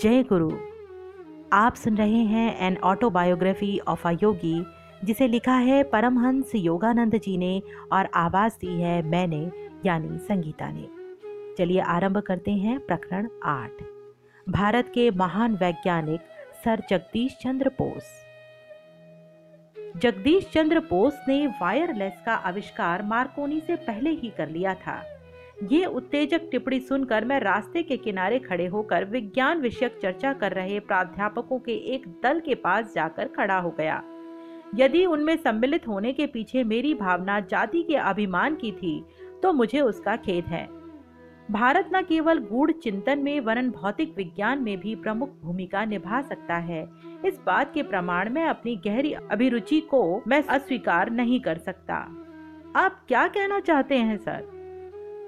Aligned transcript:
जय 0.00 0.22
गुरु। 0.22 0.50
आप 1.52 1.74
सुन 1.74 1.96
रहे 1.96 2.22
हैं 2.22 2.58
an 2.58 2.76
autobiography 2.76 3.78
of 3.78 4.08
a 4.08 4.10
yogi 4.10 4.66
जिसे 5.04 5.28
लिखा 5.28 5.54
है 5.54 5.82
परमहंस 5.82 6.52
योगानंद 6.54 7.16
जी 7.16 7.36
ने 7.38 7.62
और 7.92 8.08
आवाज़ 8.14 8.52
दी 8.52 8.80
है 8.82 9.02
मैंने, 9.02 9.52
यानी 9.86 10.18
संगीता 10.18 10.70
ने। 10.70 10.88
चलिए 11.58 11.80
आरंभ 11.80 12.18
करते 12.18 12.50
हैं 12.50 12.80
प्रकरण 12.80 13.28
आठ। 13.44 13.70
भारत 14.48 14.90
के 14.94 15.10
महान 15.10 15.54
वैज्ञानिक 15.54 16.20
सर 16.64 16.82
जगदीश 16.90 17.38
चंद्र 17.42 17.68
बोस। 17.68 18.04
जगदीश 19.96 20.50
चंद्र 20.52 20.80
बोस 20.80 21.18
ने 21.28 21.46
वायरलेस 21.46 22.22
का 22.26 22.34
आविष्कार 22.34 23.02
मार्कोनी 23.02 23.60
से 23.60 23.76
पहले 23.76 24.10
ही 24.10 24.32
कर 24.36 24.48
लिया 24.48 24.74
था। 24.74 25.17
ये 25.62 25.84
उत्तेजक 25.84 26.48
टिप्पणी 26.50 26.78
सुनकर 26.80 27.24
मैं 27.24 27.38
रास्ते 27.40 27.82
के 27.82 27.96
किनारे 27.96 28.38
खड़े 28.38 28.66
होकर 28.66 29.04
विज्ञान 29.04 29.60
विषयक 29.60 29.98
चर्चा 30.02 30.32
कर 30.32 30.52
रहे 30.52 30.78
प्राध्यापकों 30.80 31.58
के 31.58 31.72
एक 31.94 32.06
दल 32.22 32.40
के 32.40 32.54
पास 32.54 32.92
जाकर 32.94 33.28
खड़ा 33.28 33.58
हो 33.58 33.70
गया। 33.70 34.02
यदि 34.74 35.04
उनमें 35.06 35.36
सम्मिलित 35.36 35.88
होने 35.88 36.12
के 36.12 36.26
पीछे 36.26 36.62
मेरी 36.64 36.92
भावना 36.94 37.38
जाति 37.40 37.82
के 37.82 37.94
अभिमान 37.94 38.54
की 38.54 38.72
थी 38.72 39.04
तो 39.42 39.52
मुझे 39.52 39.80
उसका 39.80 40.16
खेद 40.16 40.44
है। 40.44 40.66
भारत 41.50 41.88
न 41.94 42.02
केवल 42.02 42.38
गूढ़ 42.38 42.70
चिंतन 42.72 43.18
में, 43.18 43.40
वरन 43.40 43.70
भौतिक 43.70 44.14
विज्ञान 44.16 44.62
में 44.62 44.78
भी 44.80 44.94
प्रमुख 44.94 45.30
भूमिका 45.42 45.84
निभा 45.84 46.20
सकता 46.20 46.56
है। 46.56 46.82
इस 47.24 47.38
बात 47.46 47.72
के 47.74 47.82
प्रमाण 47.82 48.30
में 48.30 48.44
अपनी 48.44 48.76
गहरी 48.76 49.12
अभिरुचि 49.12 49.80
को 49.80 50.22
मैं 50.26 50.42
अस्वीकार 50.42 51.10
नहीं 51.10 51.40
कर 51.40 51.58
सकता। 51.58 51.96
आप 52.76 53.00
क्या 53.08 53.26
कहना 53.28 53.60
चाहते 53.60 53.96
हैं, 53.96 54.16
सर? 54.16 54.57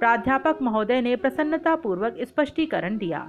प्राध्यापक 0.00 0.58
महोदय 0.62 1.00
ने 1.00 1.14
प्रसन्नता 1.16 1.74
पूर्वक 1.76 2.16
स्पष्टीकरण 2.20 2.96
दिया। 2.98 3.20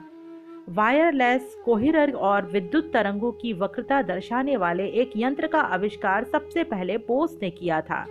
वायरलेस 0.69 1.55
कोहिरर 1.65 2.11
और 2.11 2.45
विद्युत 2.45 2.91
तरंगों 2.93 3.31
की 3.31 3.51
वक्रता 3.53 4.01
दर्शाने 4.01 4.55
वाले 4.57 4.85
एक 5.01 5.11
यंत्र 5.17 5.47
का 5.47 5.61
आविष्कार 5.69 6.23
सबसे 6.23 6.63
पहले 6.63 6.97
बोस 7.07 7.37
ने 7.41 7.49
किया 7.49 7.79
था, 7.81 8.05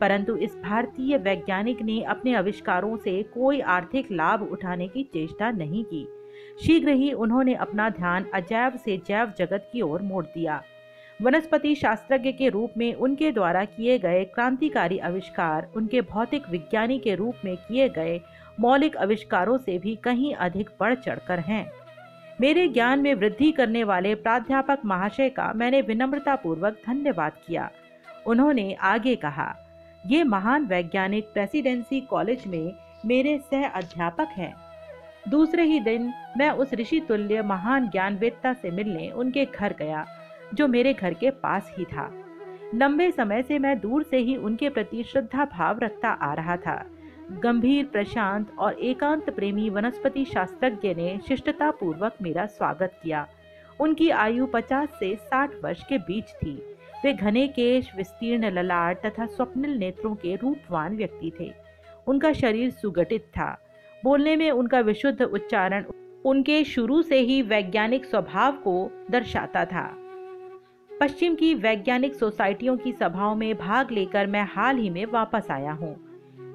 परंतु 0.00 0.36
इस 0.36 0.56
भारतीय 0.64 1.16
वैज्ञानिक 1.18 1.80
ने 1.82 2.00
अपने 2.06 2.34
आविष्कारों 2.34 2.96
से 2.96 3.22
कोई 3.34 3.60
आर्थिक 3.60 4.10
लाभ 4.12 4.42
उठाने 4.42 4.88
की 4.88 5.02
चेष्टा 5.14 5.50
नहीं 5.52 5.84
की। 5.84 6.06
शीघ्र 6.60 6.90
ही 6.90 7.12
उन्होंने 7.14 7.54
अपना 7.56 7.88
ध्यान 7.90 8.26
अजैव 8.34 8.76
से 8.84 8.96
जैव 9.06 9.32
जगत 9.38 9.68
की 9.72 9.80
ओर 9.82 10.02
मोड़ 10.02 10.24
दिया। 10.26 10.62
वनस्पति 11.20 11.74
शास्त्रज्ञ 11.74 12.32
के 12.32 12.48
रूप 12.48 12.72
में 12.76 12.94
उनके 12.94 13.32
द्वारा 13.32 13.64
किए 13.64 13.98
गए 13.98 14.24
क्रांतिकारी 14.24 14.98
आविष्कार, 14.98 15.68
उनके 15.76 16.00
भौतिक 16.00 16.48
विज्ञानी 16.50 16.98
के 16.98 17.14
रूप 17.14 17.34
में 17.44 17.56
किए 17.56 17.88
गए 17.88 18.20
मौलिक 18.60 18.96
आविष्कारों 18.96 19.58
से 19.58 19.78
भी 19.78 19.94
कहीं 19.96 20.34
अधिक 20.34 20.70
बढ़ 20.80 20.94
चढ़कर 20.94 21.38
हैं। 21.38 21.70
मेरे 22.40 22.68
ज्ञान 22.68 23.00
में 23.00 23.14
वृद्धि 23.14 23.50
करने 23.52 23.84
वाले 23.84 24.14
प्राध्यापक 24.14 24.78
महाशय 24.84 25.28
का 25.28 25.52
मैंने 25.52 25.80
विनम्रता 25.80 26.34
पूर्वक 26.36 26.76
धन्यवाद 26.86 27.32
किया। 27.46 27.70
उन्होंने 28.26 28.72
आगे 28.74 29.14
कहा, 29.16 29.54
ये 30.06 30.24
महान 30.24 30.64
वैज्ञानिक 30.64 31.24
प्रेसिडेंसी 31.24 32.00
कॉलेज 32.00 32.46
में 32.46 32.72
मेरे 33.06 33.38
सह 33.38 33.66
अध्यापक 33.66 34.28
हैं। 34.28 34.54
दूसरे 35.28 35.62
ही 35.62 35.80
दिन 35.80 36.12
मैं 36.38 36.50
उस 36.50 36.74
ऋषि 36.74 37.00
तुल्य 37.00 37.42
महान 37.42 37.88
ज्ञानवेत्ता 37.88 38.52
से 38.52 38.70
मिलने 38.70 39.08
उनके 39.10 39.44
घर 39.44 39.74
गया। 39.78 40.06
जो 40.54 40.68
मेरे 40.68 40.94
घर 40.94 41.14
के 41.14 41.30
पास 41.30 41.74
ही 41.78 41.84
था। 41.84 42.24
लंबे 42.74 43.10
समय 43.10 43.42
से 43.42 43.58
मैं 43.58 43.80
दूर 43.80 44.02
से 44.02 44.16
ही 44.16 44.36
उनके 44.36 44.68
प्रति 44.68 45.02
श्रद्धा 45.02 45.44
भाव 45.44 45.78
रखता 45.78 46.08
आ 46.08 46.34
रहा 46.34 46.56
था। 46.56 46.86
गंभीर, 47.30 47.84
प्रशांत 47.84 48.56
और 48.58 48.72
एकांत 48.72 49.30
प्रेमी 49.30 49.70
वनस्पति 49.70 50.24
शास्त्रज्ञ 50.24 50.94
ने 50.94 51.20
शिष्टता 51.28 51.70
पूर्वक 51.70 52.14
मेरा 52.22 52.46
स्वागत 52.46 53.00
किया। 53.02 53.28
उनकी 53.80 54.10
आयु 54.10 54.46
50 54.46 54.88
से 54.88 55.16
60 55.16 55.60
वर्ष 55.64 55.84
के 55.84 55.98
बीच 55.98 56.24
थी। 56.24 56.62
वे 57.04 57.12
घने 57.12 57.48
केश, 57.48 57.96
विस्तीर्ण 57.96 58.50
ललाट 58.50 59.06
तथा 59.06 59.26
स्वप्निल 59.26 59.78
नेत्रों 59.78 60.14
के 60.14 60.36
रूपवान 60.36 60.96
व्यक्ति 60.96 61.32
थे। 61.40 61.52
उनका 62.06 62.32
शरीर 62.32 62.70
सुगठित 62.70 63.22
था। 63.22 63.58
बोलने 64.04 64.36
में 64.36 64.50
उनका 64.50 64.80
विशुद्ध 64.80 65.22
उच्चारण 65.22 65.84
उनके 66.24 66.64
शुरू 66.64 67.02
से 67.02 67.18
ही 67.18 67.42
वैज्ञानिक 67.42 68.04
स्वभाव 68.04 68.52
को 68.52 69.06
दर्शाता 69.10 69.64
था। 69.64 69.96
पश्चिम 71.02 71.34
की 71.34 71.54
वैज्ञानिक 71.54 72.14
सोसाइटियों 72.14 72.76
की 72.76 72.90
सभाओं 72.92 73.34
में 73.34 73.54
भाग 73.58 73.90
लेकर 73.90 74.26
मैं 74.26 74.42
हाल 74.50 74.76
ही 74.76 74.90
में 74.90 75.04
वापस 75.06 75.46
आया 75.50 75.72
हूँ। 75.72 75.94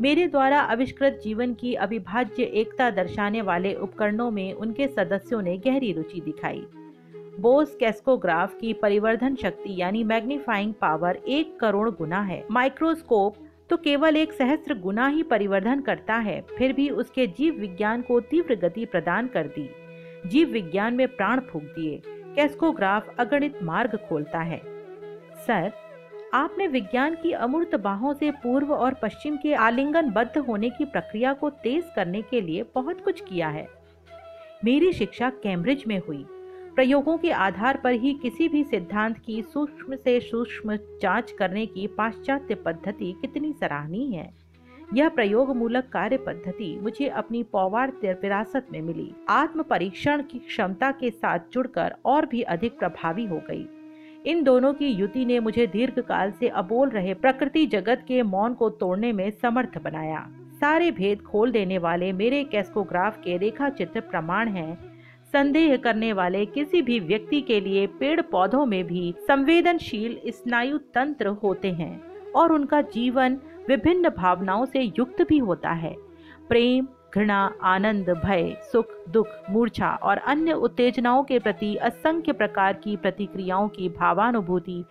मेरे 0.02 0.28
द्वारा 0.28 0.60
आविष्कृत 0.62 1.20
जीवन 1.24 1.54
की 1.54 1.74
अविभाज्य 1.76 2.44
एकता 2.44 2.90
दर्शाने 2.90 3.42
वाले 3.42 3.74
उपकरणों 3.74 4.30
में 4.32 4.54
उनके 4.54 4.88
सदस्यों 4.88 5.42
ने 5.42 5.58
गहरी 5.58 5.92
रुचि 5.92 6.22
दिखाई। 6.22 6.64
बोस 7.40 7.76
कैस्कोग्राफ 7.76 8.58
की 8.62 8.74
परिवर्धन 8.74 9.36
शक्ति 9.36 9.82
यानी 9.82 10.04
मैग्नीफाइंग 10.04 10.74
पावर 10.74 11.20
एक 11.28 11.60
करोड़ 11.60 11.90
गुना 11.90 12.22
है। 12.22 12.44
माइक्रोस्कोप 12.52 13.46
तो 13.70 13.78
केवल 13.78 14.18
एक 14.18 14.34
सहस्त्र 14.34 14.80
गुना 14.80 15.08
ही 15.08 15.24
परिवर्धन 15.24 15.82
करता 15.82 16.16
है, 16.16 16.42
फिर 16.58 16.74
भी 16.74 16.90
उसके 16.90 17.28
जीव 17.28 17.60
विज्ञान 17.60 18.02
को 18.02 18.20
तीव्र 18.22 18.56
गति 18.56 18.86
प्रदान 18.86 19.28
कर 19.28 19.48
दी। 19.50 19.70
जीव 20.26 20.50
विज्ञान 20.50 20.94
में 20.94 21.08
प्राण 21.08 21.40
फूक 21.40 21.64
दिए। 21.64 22.02
कैस्कोग्राफ 22.38 23.16
अगणित 23.20 23.64
मार्ग 23.64 23.96
खोलता 24.10 24.40
है। 24.40 24.62
सर, 25.48 25.72
आपने 26.34 26.68
विज्ञान 26.68 27.16
की 27.16 27.32
अमूर्त 27.32 27.76
बाहों 27.76 28.14
से 28.14 28.32
पूर्व 28.32 28.74
और 28.74 28.94
पश्चिम 28.94 29.38
के 29.38 29.54
आलिंगन 29.54 30.10
बद्ध 30.10 30.38
होने 30.38 30.70
की 30.70 30.86
प्रक्रिया 30.86 31.34
को 31.34 31.50
तेज 31.50 31.84
करने 31.96 32.22
के 32.22 32.42
लिए 32.42 32.66
बहुत 32.76 33.04
कुछ 33.04 33.22
किया 33.22 33.50
है। 33.50 33.68
मेरी 34.66 34.94
शिक्षा 34.94 35.30
कैम्ब्रिज 35.30 35.84
में 35.88 36.02
हुई। 36.08 36.26
प्रयोगों 36.76 37.18
के 37.18 37.32
आधार 37.32 37.78
पर 37.78 37.92
ही 37.92 38.14
किसी 38.14 38.48
भी 38.48 38.64
सिद्धांत 38.64 39.18
की 39.18 39.42
सूक्ष्म 39.42 39.96
से 39.96 40.20
सूक्ष्म 40.20 40.78
जाँच 41.02 41.32
करने 41.32 41.66
की 41.66 41.88
पाश्चात्य 41.88 42.56
पद्धति 42.56 43.16
कितनी 43.22 43.54
सराहनीय 43.54 44.18
है। 44.18 44.47
यह 44.94 45.10
प्रयोग 45.10 45.56
मूलक 45.56 45.90
कार्य 45.94 46.18
पद्धति 46.18 46.80
मुझे 46.82 47.08
अपनी 47.08 47.44
पौवार 47.44 47.92
विरासत 48.04 48.68
में 48.72 48.82
मिली। 48.82 49.12
आत्म 49.30 49.64
परीक्षण 49.64 50.22
की 50.22 50.40
क्षमता 50.40 50.92
के 50.92 51.10
साथ 51.10 51.40
जुड़कर 51.54 51.96
और 52.06 52.26
भी 52.26 52.42
अधिक 52.42 52.80
प्रभावी 52.80 53.26
हो 53.26 53.42
गई। 53.50 53.68
इन 54.26 54.44
दोनों 54.44 54.74
की 54.74 54.88
युति 54.88 55.26
ने 55.26 55.40
मुझे 55.40 55.68
दीर्घ 55.68 56.00
काल 56.00 56.32
से 56.32 56.48
अबोल 56.48 56.90
रहे 56.90 57.14
प्रकृति 57.14 57.66
जगत 57.66 58.04
के 58.08 58.22
मौन 58.24 58.54
को 58.54 58.70
तोड़ने 58.70 59.12
में 59.12 59.30
समर्थ 59.32 59.78
बनाया। 59.78 60.26
सारे 60.62 60.92
भेद 60.92 61.22
खोल 61.22 61.52
देने 61.52 61.78
वाले 61.78 62.12
मेरे 62.14 62.44
कैस्कोग्राफ 62.44 63.18
के 63.18 63.38
रेखा 63.38 63.70
चित्र 63.70 64.00
प्रमाण 64.00 64.48
हैं। 64.48 64.78
संदेह 65.34 65.76
करने 65.78 66.14
वाले 66.14 66.46
किसी 66.46 66.82
भी 66.82 67.00
व्यक्ति 67.00 67.42
के 67.42 67.60
लिए 67.60 67.88
पेड़ 67.88 68.22
पौधों 68.22 68.66
में 68.66 68.84
भी 68.84 69.14
संवेदनशील 69.18 70.20
स्नायु 70.28 70.78
तंत्र 70.78 71.28
होते 71.28 71.72
हैं 71.72 72.02
और 72.32 72.52
उनका 72.52 72.82
जीवन 72.82 73.38
विभिन्न 73.68 74.10
भावनाओं 74.10 74.66
से 74.66 74.82
युक्त 74.82 75.22
भी 75.22 75.38
होता 75.38 75.72
है। 75.72 75.96
प्रेम, 76.50 76.88
घृणा, 77.16 77.54
आनंद, 77.64 78.10
भय, 78.10 78.56
सुख, 78.72 78.86
दुख, 79.10 79.28
मूर्छा 79.50 79.90
और 80.04 80.18
अन्य 80.18 80.54
उत्तेजनाओं 80.54 81.24
के 81.24 81.40
प्रति 81.40 81.76
असंख्य 81.76 82.32
प्रकार 82.32 82.74
की 82.74 82.96
प्रतिक्रियाओं 82.98 83.68
की 83.68 83.90
भावानुभूति, 83.90 84.84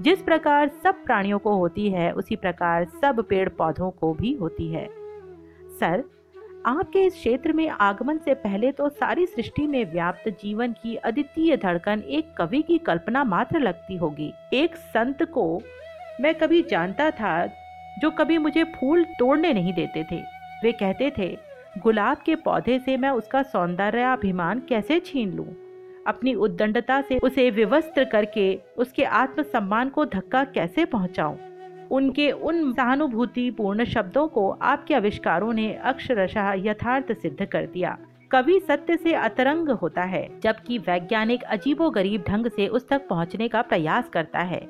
जिस 0.00 0.22
प्रकार 0.22 0.68
सब 0.82 1.04
प्राणियों 1.04 1.38
को 1.38 1.56
होती 1.56 1.90
है, 1.90 2.12
उसी 2.12 2.36
प्रकार 2.36 2.84
सब 3.00 3.24
पेड़ 3.28 3.48
पौधों 3.48 3.90
को 3.90 4.12
भी 4.14 4.34
होती 4.34 4.68
है। 4.68 4.88
सर, 5.80 6.04
आपके 6.66 7.04
इस 7.04 7.14
क्षेत्र 7.14 7.52
में 7.52 7.68
आगमन 7.68 8.18
से 8.18 8.34
पहले 8.34 8.72
तो 8.72 8.88
सारी 8.88 9.26
सृष्टि 9.26 9.66
में 9.66 9.92
व्याप्त 9.92 10.28
जीवन 10.42 10.72
की 10.72 10.96
अद्वितीय 10.96 11.56
धड़कन 11.56 12.02
एक 12.08 12.34
कवि 12.38 12.62
की 12.62 12.78
कल्पना 12.78 13.24
मात्र 13.24 13.60
लगती 13.60 13.96
होगी। 13.96 14.32
एक 14.54 14.76
संत 14.76 15.22
को 15.22 15.62
मैं 16.20 16.34
कभी 16.34 16.62
जानता 16.62 17.10
था 17.10 17.46
जो 17.98 18.10
कभी 18.10 18.38
मुझे 18.38 18.64
फूल 18.74 19.04
तोड़ने 19.18 19.52
नहीं 19.52 19.72
देते 19.72 20.04
थे 20.04 20.20
वे 20.62 20.72
कहते 20.72 21.12
थे, 21.18 21.36
गुलाब 21.78 22.16
के 22.16 22.34
पौधे 22.34 22.78
से 22.78 22.96
मैं 22.96 23.10
उसका 23.10 23.42
सौंदर्याभिमान 23.42 24.60
कैसे 24.68 24.98
छीन 25.00 25.32
लूँ? 25.32 25.46
अपनी 26.06 26.34
उद्दंडता 26.34 27.00
से 27.00 27.18
उसे 27.18 27.50
विवस्त्र 27.50 28.04
करके 28.04 28.54
उसके 28.76 29.04
आत्मसम्मान 29.04 29.88
को 29.88 30.04
धक्का 30.04 30.44
कैसे 30.44 30.84
पहुंचाऊं? 30.84 31.36
उनके 31.90 32.30
उन 32.30 32.72
सहानुभूतिपूर्ण 32.72 33.84
शब्दों 33.84 34.26
को 34.28 34.48
आपके 34.62 34.94
आविष्कारों 34.94 35.52
ने 35.52 35.72
अक्षरशः 35.74 36.52
यथार्थ 36.58 37.12
सिद्ध 37.12 37.44
कर 37.44 37.66
दिया 37.66 37.96
कवि 38.30 38.58
सत्य 38.60 38.96
से 38.96 39.12
अतरंग 39.12 39.68
होता 39.70 40.02
है, 40.02 40.28
जबकि 40.40 40.78
वैज्ञानिक 40.78 41.42
अजीबो 41.42 41.90
गरीब 41.90 42.24
ढंग 42.28 42.46
से 42.46 42.66
उस 42.68 42.88
तक 42.88 43.06
पहुँचने 43.08 43.48
का 43.48 43.62
प्रयास 43.62 44.08
करता 44.08 44.38
है 44.38 44.60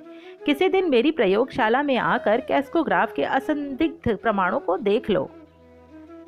किसी 0.46 0.68
दिन 0.68 0.90
मेरी 0.90 1.10
प्रयोगशाला 1.10 1.82
में 1.82 1.96
आकर 1.96 2.40
कैस्कोग्राफ 2.40 3.12
के 3.14 3.24
असंदिग्ध 3.24 4.16
प्रमाणों 4.16 4.60
को 4.60 4.76
देख 4.76 5.10
लो। 5.10 5.30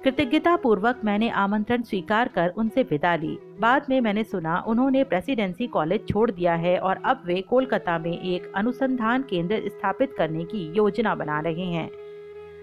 कृतज्ञता 0.05 0.57
पूर्वक 0.57 1.01
मैंने 1.05 1.31
आमंत्रण 1.31 1.83
स्वीकार 1.83 2.29
कर 2.29 2.49
उनसे 2.49 2.83
विदा 2.83 3.17
ली। 3.17 3.39
बाद 3.61 3.87
में 3.91 4.01
मैंने 4.01 4.25
सुना, 4.25 4.65
उन्होंने 4.67 5.05
प्रेसिडेंसी 5.05 5.67
कॉलेज 5.67 6.09
छोड़ 6.09 6.31
दिया 6.31 6.55
है 6.55 6.79
और 6.79 7.03
अब 7.05 7.23
वे 7.27 7.41
कोलकाता 7.41 7.99
में 7.99 8.23
एक 8.23 8.53
अनुसंधान 8.57 9.23
केंद्र 9.23 9.63
स्थापित 9.67 10.15
करने 10.19 10.45
की 10.45 10.73
योजना 10.73 11.15
बना 11.15 11.41
रहे 11.41 11.67
हैं। 11.67 11.91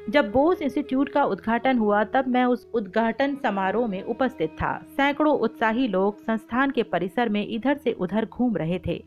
जब 0.09 0.31
बोस 0.31 0.61
इंस्टीट्यूट 0.61 1.09
का 1.09 1.23
उद्घाटन 1.23 1.77
हुआ, 1.77 2.03
तब 2.03 2.27
मैं 2.27 2.45
उस 2.45 2.67
उद्घाटन 2.73 3.35
समारोह 3.35 3.87
में 3.87 4.03
उपस्थित 4.03 4.49
था। 4.49 4.85
सैकड़ों 4.91 5.39
उत्साही 5.39 5.87
लोग 5.87 6.21
संस्थान 6.21 6.71
के 6.71 6.83
परिसर 6.83 7.29
में 7.29 7.47
इधर 7.47 7.77
से 7.77 7.91
उधर 7.91 8.25
घूम 8.25 8.57
रहे 8.57 8.79
थे। 8.87 9.03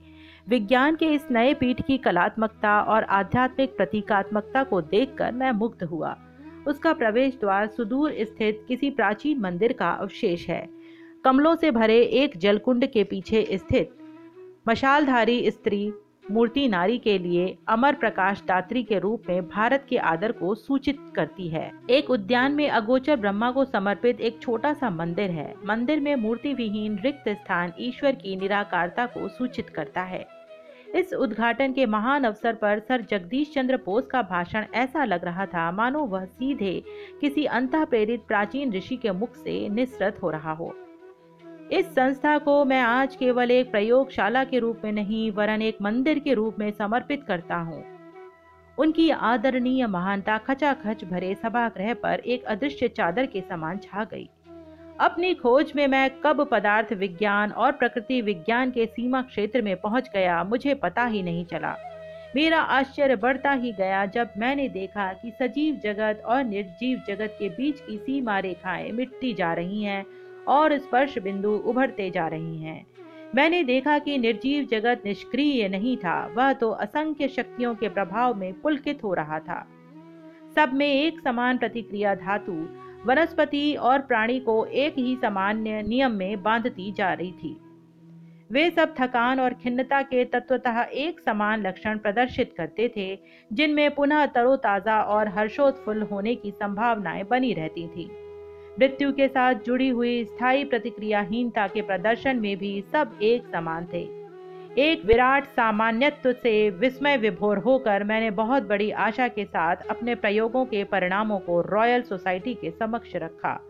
विज्ञान 0.48 0.96
के 0.96 1.06
इस 1.06 1.26
नए 1.30 1.54
पीठ 1.54 1.80
की 1.82 1.98
कलात्मकता 1.98 2.80
और 2.80 3.02
आध्यात्मिक 3.02 3.76
प्रतीकात्मकता 3.76 4.62
को 4.62 4.80
देखकर 4.80 5.32
मैं 5.32 5.50
मुग्ध 5.52 5.84
हुआ। 5.84 6.16
उसका 6.66 6.92
प्रवेश 6.92 7.34
द्वार 7.40 7.66
सुदूर 7.66 8.14
स्थित 8.20 8.64
किसी 8.68 8.90
प्राचीन 8.90 9.40
मंदिर 9.40 9.72
का 9.72 9.90
अवशेष 9.90 10.48
है। 10.48 10.68
कमलों 11.24 11.56
से 11.56 11.70
भरे 11.70 12.00
एक 12.02 12.36
जलकुंड 12.36 12.86
के 12.86 13.04
पीछे 13.04 13.46
स्थित 13.52 13.96
मशालधारी 14.68 15.50
स्त्री, 15.50 15.92
मूर्ति 16.30 16.68
नारी 16.68 16.98
के 16.98 17.18
लिए 17.18 17.58
अमर 17.68 17.94
प्रकाश 17.94 18.42
दात्री 18.48 18.82
के 18.82 18.98
रूप 18.98 19.22
में 19.28 19.48
भारत 19.48 19.86
के 19.88 19.96
आदर 19.96 20.32
को 20.32 20.54
सूचित 20.54 20.98
करती 21.16 21.48
है। 21.48 21.70
एक 21.90 22.10
उद्यान 22.10 22.52
में 22.52 22.68
अगोचर 22.70 23.16
ब्रह्मा 23.16 23.50
को 23.50 23.64
समर्पित 23.64 24.20
एक 24.20 24.40
छोटा 24.42 24.72
सा 24.72 24.90
मंदिर 24.90 25.30
है। 25.30 25.54
मंदिर 25.66 26.00
में 26.00 26.16
मूर्ति 26.16 26.54
विहीन 26.54 26.98
रिक्त 26.98 27.28
स्थान 27.28 27.72
ईश्वर 27.80 28.12
की 28.12 28.36
निराकारता 28.36 29.06
को 29.06 29.28
सूचित 29.28 29.68
करता 29.68 30.02
है। 30.02 30.33
इस 30.94 31.12
उद्घाटन 31.12 31.72
के 31.72 31.84
महान 31.86 32.24
अवसर 32.24 32.54
पर 32.54 32.78
सर 32.78 33.02
जगदीश 33.02 33.52
चंद्र 33.54 33.76
बोस 33.76 34.06
का 34.06 34.20
भाषण 34.22 34.64
ऐसा 34.74 35.04
लग 35.04 35.24
रहा 35.24 35.46
था, 35.46 35.70
मानो 35.72 36.04
वह 36.04 36.24
सीधे 36.24 36.82
किसी 37.20 37.44
अंत 37.44 37.74
प्रेरित 37.76 38.24
प्राचीन 38.28 38.72
ऋषि 38.72 38.96
के 38.96 39.10
मुख 39.12 39.34
से 39.34 39.68
निसृत 39.68 40.22
हो 40.22 40.30
रहा 40.30 40.52
हो। 40.52 40.74
इस 41.72 41.86
संस्था 41.86 42.36
को 42.38 42.64
मैं 42.64 42.80
आज 42.80 43.16
केवल 43.16 43.50
एक 43.50 43.70
प्रयोगशाला 43.70 44.44
के 44.44 44.58
रूप 44.58 44.80
में 44.84 44.92
नहीं, 44.92 45.30
वरन 45.30 45.62
एक 45.62 45.78
मंदिर 45.82 46.18
के 46.18 46.34
रूप 46.34 46.58
में 46.58 46.70
समर्पित 46.70 47.24
करता 47.24 47.56
हूँ। 47.56 47.82
उनकी 48.78 49.10
आदरणीय 49.10 49.86
महानता 49.86 50.38
खचाखच 50.38 51.04
भरे 51.04 51.34
सभागृह 51.34 51.94
पर 51.94 52.20
एक 52.20 52.44
अदृश्य 52.44 52.88
चादर 52.88 53.26
के 53.26 53.40
समान 53.40 53.78
छा 53.78 54.04
गई। 54.04 54.28
अपनी 55.00 55.34
खोज 55.34 55.72
में 55.76 55.86
मैं 55.86 56.10
कब 56.20 56.48
पदार्थ 56.50 56.92
विज्ञान 56.92 57.50
और 57.50 57.72
प्रकृति 57.72 58.20
विज्ञान 58.22 58.70
के 58.70 58.86
सीमा 58.86 59.22
क्षेत्र 59.22 59.62
में 59.62 59.76
पहुँच 59.76 60.10
गया, 60.14 60.44
मुझे 60.44 60.74
पता 60.74 61.04
ही 61.04 61.22
नहीं 61.22 61.44
चला। 61.44 61.76
मेरा 62.36 62.60
आश्चर्य 62.60 63.16
बढ़ता 63.16 63.52
ही 63.52 63.72
गया 63.72 64.06
जब 64.06 64.30
मैंने 64.38 64.68
देखा 64.68 65.12
कि 65.12 65.30
सजीव 65.30 65.80
जगत 65.84 66.22
और 66.26 66.44
निर्जीव 66.44 67.02
जगत 67.08 67.36
के 67.38 67.48
बीच 67.48 67.80
की 67.80 67.96
सीमा 67.96 68.38
रेखाएँ 68.38 68.90
मिटती 68.92 69.32
जा 69.34 69.52
रही 69.54 69.82
हैं 69.82 70.04
और 70.48 70.78
स्पर्श 70.78 71.18
बिंदु 71.18 71.50
उभरते 71.50 72.10
जा 72.10 72.28
रही 72.28 72.58
हैं। 72.58 72.86
मैंने 73.34 73.62
देखा 73.64 73.98
कि 73.98 74.18
निर्जीव 74.18 74.68
जगत 74.70 75.02
निष्क्रिय 75.06 75.68
नहीं 75.68 75.96
था, 75.96 76.34
वह 76.36 76.52
तो 76.52 76.70
असंख्य 76.70 77.28
शक्तियों 77.28 77.74
के 77.74 77.88
प्रभाव 77.88 78.34
में 78.34 78.52
पुलकित 78.52 79.04
हो 79.04 79.14
रहा 79.14 79.38
था। 79.38 79.66
सब 80.54 80.72
में 80.72 80.86
एक 80.86 81.20
समान 81.20 81.58
प्रतिक्रिया 81.58 82.14
धातु 82.14 82.66
वनस्पति 83.06 83.74
और 83.74 83.98
प्राणी 83.98 84.40
को 84.40 84.64
एक 84.64 84.94
ही 84.98 85.16
सामान्य 85.16 85.82
नियम 85.82 86.12
में 86.12 86.42
बांधती 86.42 86.92
जा 86.92 87.12
रही 87.12 87.32
थी 87.32 87.56
वे 88.52 88.70
सब 88.70 88.94
थकान 89.00 89.40
और 89.40 89.54
खिन्नता 89.54 90.02
के 90.02 90.24
तत्वतः 90.24 90.80
एक 90.82 91.20
समान 91.20 91.66
लक्षण 91.66 91.98
प्रदर्शित 91.98 92.54
करते 92.56 92.88
थे, 92.96 93.18
जिनमें 93.52 93.94
पुनः 93.94 94.26
तरोताजा 94.26 95.00
और 95.02 95.28
हर्षोत्फुल्ल 95.28 96.02
होने 96.02 96.34
की 96.34 96.50
संभावनाएँ 96.50 97.24
बनी 97.24 97.52
रहती 97.52 97.86
थीं। 97.88 98.08
मृत्यु 98.78 99.12
के 99.12 99.28
साथ 99.28 99.54
जुड़ी 99.54 99.88
हुई 99.88 100.24
स्थायी 100.24 100.64
प्रतिक्रियाहीनता 100.64 101.66
के 101.66 101.82
प्रदर्शन 101.82 102.36
में 102.36 102.56
भी 102.56 102.84
सब 102.92 103.18
एक 103.22 103.46
समान 103.46 103.86
थे 103.92 104.23
एक 104.78 105.04
विराट 105.04 105.44
सामान्यत्व 105.44 106.32
से 106.32 106.70
विस्मय 106.70 107.16
विभोर 107.16 107.58
होकर 107.58 108.04
मैंने 108.04 108.30
बहुत 108.30 108.62
बड़ी 108.62 108.90
आशा 108.90 109.28
के 109.28 109.44
साथ 109.44 109.76
अपने 109.90 110.14
प्रयोगों 110.14 110.64
के 110.64 110.84
परिणामों 110.84 111.38
को 111.38 111.60
रॉयल 111.60 112.02
सोसाइटी 112.02 112.54
के 112.54 112.70
समक्ष 112.70 113.16
रखा। 113.16 113.60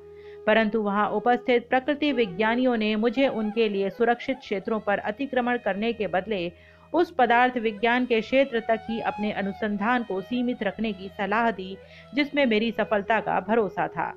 परंतु 0.46 0.82
वहाँ 0.82 1.08
उपस्थित 1.10 1.68
प्रकृति 1.68 2.12
विज्ञानियों 2.12 2.76
ने 2.76 2.96
मुझे 2.96 3.28
उनके 3.28 3.68
लिए 3.68 3.90
सुरक्षित 3.90 4.38
क्षेत्रों 4.38 4.80
पर 4.80 4.98
अतिक्रमण 4.98 5.56
करने 5.56 5.92
के 5.92 6.06
बदले 6.06 6.52
उस 6.94 7.14
पदार्थ 7.18 7.56
विज्ञान 7.56 8.06
के 8.06 8.20
क्षेत्र 8.20 8.60
तक 8.60 8.86
ही 8.90 9.00
अपने 9.00 9.32
अनुसंधान 9.32 10.02
को 10.02 10.20
सीमित 10.20 10.62
रखने 10.62 10.92
की 10.92 11.08
सलाह 11.08 11.50
दी, 11.50 11.76
जिसमें 12.14 12.46
मेरी 12.46 12.72
सफलता 12.72 13.20
का 13.20 13.40
भरोसा 13.40 13.88
था। 13.88 14.14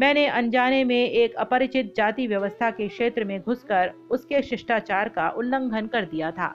मैंने 0.00 0.26
अनजाने 0.26 0.84
में 0.84 1.10
एक 1.10 1.34
अपरिचित 1.34 1.94
जाति 1.96 2.26
व्यवस्था 2.26 2.70
के 2.70 2.88
क्षेत्र 2.88 3.24
में 3.24 3.40
घुसकर 3.40 3.92
उसके 4.10 4.42
शिष्टाचार 4.42 5.08
का 5.08 5.28
उल्लंघन 5.28 5.86
कर 5.86 6.04
दिया 6.04 6.30
था। 6.30 6.54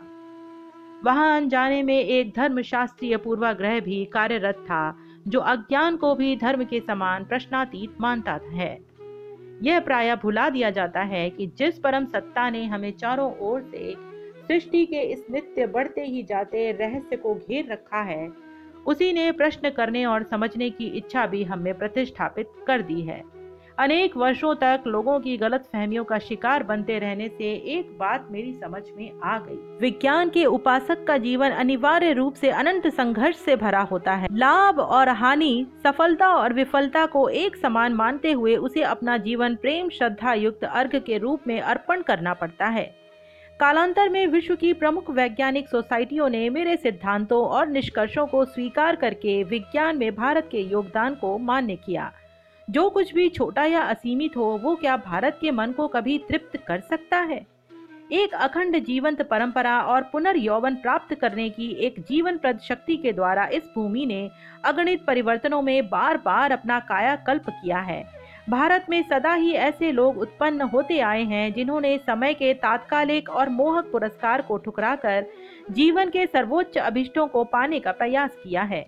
वहाँ 1.06 1.38
अनजाने 1.38 1.84
में 1.84 2.00
एक 2.00 2.34
धर्मशास्त्रीय 2.36 3.18
पूर्वाग्रह 3.18 3.80
भी 3.80 4.06
कार्यरत 4.06 4.56
था, 4.56 4.98
जो 5.28 5.40
अज्ञान 5.40 5.98
को 5.98 6.16
भी 6.16 6.36
धर्म 6.36 6.64
के 6.64 6.80
समान 6.80 7.26
प्रश्नातीत 7.26 8.02
मानता 8.02 8.40
है। 8.54 8.80
यह 9.64 9.80
प्राय 9.80 10.16
भुला 10.16 10.50
दिया 10.50 10.70
जाता 10.70 11.02
है 11.02 11.30
कि 11.30 11.48
जिस 11.48 11.80
परम 11.80 12.06
सत्ता 12.06 12.50
ने 12.50 12.66
हमें 12.66 12.92
चारों 12.92 13.32
ओर 13.40 13.62
से 13.62 13.96
सृष्टि 14.48 14.86
के 14.86 15.02
इस 15.02 15.26
नित्य 15.32 15.68
बढ़ते 15.68 16.02
ही 16.02 16.24
जाते 16.24 16.72
रहस्य 16.72 17.16
को 17.16 17.36
घेर 17.36 17.72
रखा 17.72 18.02
है 18.02 18.28
उसी 18.86 19.14
ने 19.14 19.32
प्रश्न 19.32 19.70
करने 19.70 20.06
और 20.06 20.24
समझने 20.24 20.70
की 20.70 20.86
इच्छा 20.86 21.26
भी 21.26 21.44
हमें 21.44 21.78
प्रतिष्ठापित 21.78 22.50
कर 22.68 22.82
दी 22.82 23.02
है। 23.02 23.36
अनेक 23.80 24.18
वर्षों 24.18 24.56
तक 24.56 24.84
लोगों 24.88 25.20
की 25.20 25.38
गलत 25.38 25.64
फहमियों 25.64 26.04
का 26.04 26.20
शिकार 26.20 26.64
बनते 26.64 27.00
रहने 27.00 27.28
से 27.28 27.54
एक 27.54 27.98
बात 28.00 28.28
मेरी 28.32 28.54
समझ 28.54 28.82
में 28.98 29.12
आ 29.24 29.38
गई। 29.40 29.56
विज्ञान 29.82 30.30
के 30.30 30.46
उपासक 30.46 31.04
का 31.04 31.18
जीवन 31.18 31.50
अनिवार्य 31.50 32.14
रूप 32.14 32.34
से 32.34 32.50
अनंत 32.50 32.88
संघर्ष 32.88 33.36
से 33.36 33.56
भरा 33.56 33.82
होता 33.82 34.14
है। 34.14 34.28
लाभ 34.32 34.80
और 34.80 35.10
हानि, 35.10 35.68
सफलता 35.84 36.28
और 36.28 36.54
विफलता 36.54 37.06
को 37.06 37.30
एक 37.30 37.56
समान 37.56 37.94
मानते 37.94 38.32
हुए 38.32 38.56
उसे 38.56 38.82
अपना 38.82 39.18
जीवन 39.18 39.56
प्रेम 39.56 39.90
श्रद्धा 39.90 40.34
युक्त 40.34 40.64
अर्घ 40.64 40.96
के 40.96 41.18
रूप 41.18 41.42
में 41.48 41.62
अर्पण 41.62 42.02
करना 42.02 42.34
पड़ता 42.34 42.66
है। 42.66 43.05
कालांतर 43.60 44.10
में 44.10 44.28
विश्व 44.28 44.56
की 44.56 44.74
प्रमुख 44.74 45.10
वैज्ञानिक 45.10 45.70
सोसाइटियों 45.70 46.30
ने 46.30 46.50
मेरे 46.50 46.78
सिद्धांतों 46.78 47.48
और 47.48 47.68
निष्कर्षों 47.68 48.28
को 48.28 48.46
स्वीकार 48.46 48.96
करके 48.96 49.44
विज्ञान 49.44 49.98
में 49.98 50.16
भारत 50.16 50.50
के 50.52 50.62
योगदान 50.62 51.16
को 51.16 51.38
मान्य 51.38 51.76
किया। 51.76 52.12
जो 52.70 52.90
कुछ 52.90 53.14
भी 53.14 53.30
छोटा 53.30 53.66
या 53.66 53.82
असीमित 53.82 54.38
हो, 54.38 54.60
वो 54.64 54.76
क्या 54.76 54.98
भारत 54.98 55.38
के 55.42 55.52
मन 55.52 55.72
को 55.72 55.88
कभी 55.88 56.18
तृप्त 56.18 56.58
कर 56.68 56.80
सकता 56.80 57.18
है? 57.18 57.46
एक 58.12 58.34
अखंड 58.34 58.84
जीवंत 58.84 59.22
परंपरा 59.22 59.82
और 59.82 60.02
पुनर्यौवन 60.02 60.76
प्राप्त 60.76 61.16
करने 61.16 61.50
की 61.50 61.72
एक 61.72 62.00
जीवन 62.00 62.38
प्रद 62.38 62.60
शक्ति 62.60 62.98
के 62.98 63.12
द्वारा 63.12 63.46
इस 63.46 63.64
भूमि 63.76 64.06
ने 64.06 64.30
अगणित 64.66 65.06
परिवर्तनों 65.06 65.62
में 65.62 65.90
बार 65.90 66.18
बार 66.18 66.52
अपना 66.52 66.80
कायाकल्प 66.80 67.50
किया 67.50 67.80
है। 67.80 68.25
भारत 68.50 68.86
में 68.90 69.02
सदा 69.04 69.34
ही 69.34 69.52
ऐसे 69.52 69.92
लोग 69.92 70.18
उत्पन्न 70.18 70.62
होते 70.62 71.00
आए 71.00 71.24
हैं 71.24 71.54
जिन्होंने 71.54 71.98
समय 71.98 72.34
के 72.34 72.54
तात्कालिक 72.54 73.30
और 73.30 73.50
मोहक 73.50 73.86
पुरस्कार 73.92 74.42
को 74.42 74.58
ठुकराकर 74.58 75.26
जीवन 75.72 76.10
के 76.10 76.26
सर्वोच्च 76.26 76.78
अभिष्टों 76.78 77.28
को 77.28 77.44
पाने 77.44 77.80
का 77.80 77.92
प्रयास 77.92 78.36
किया 78.44 78.64
है। 78.64 78.86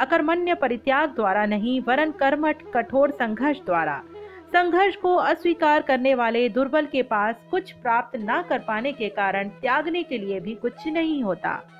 अकर्मण्य 0.00 0.54
परित्याग 0.54 1.10
द्वारा 1.10 1.44
नहीं, 1.46 1.80
वरन 1.80 2.10
कर्मठ 2.10 2.62
कठोर 2.74 3.10
संघर्ष 3.10 3.58
द्वारा। 3.58 4.02
संघर्ष 4.46 4.96
को 4.96 5.14
अस्वीकार 5.14 5.82
करने 5.82 6.14
वाले 6.14 6.48
दुर्बल 6.48 6.86
के 6.86 7.02
पास 7.02 7.34
कुछ 7.50 7.72
प्राप्त 7.72 8.18
न 8.20 8.42
कर 8.48 8.58
पाने 8.58 8.92
के 8.92 9.08
कारण 9.08 9.48
त्यागने 9.48 10.02
के 10.02 10.18
लिए 10.18 10.40
भी 10.40 10.54
कुछ 10.54 10.86
नहीं 10.86 11.22
होता। 11.22 11.73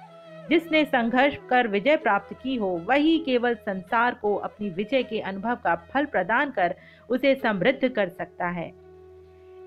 जिसने 0.51 0.85
संघर्ष 0.85 1.37
कर 1.51 1.69
विजय 1.69 1.97
प्राप्त 1.97 2.37
की 2.43 2.57
हो, 2.57 2.81
वही 2.89 3.19
केवल 3.19 3.55
संसार 3.55 4.15
को 4.15 4.35
अपनी 4.35 4.71
विजय 4.71 5.03
के 5.03 5.21
अनुभव 5.21 5.55
का 5.55 5.75
फल 5.75 6.05
प्रदान 6.05 6.51
कर 6.51 6.75
उसे 7.11 7.35
समृद्ध 7.35 7.89
कर 7.89 8.09
सकता 8.09 8.49
है। 8.49 8.73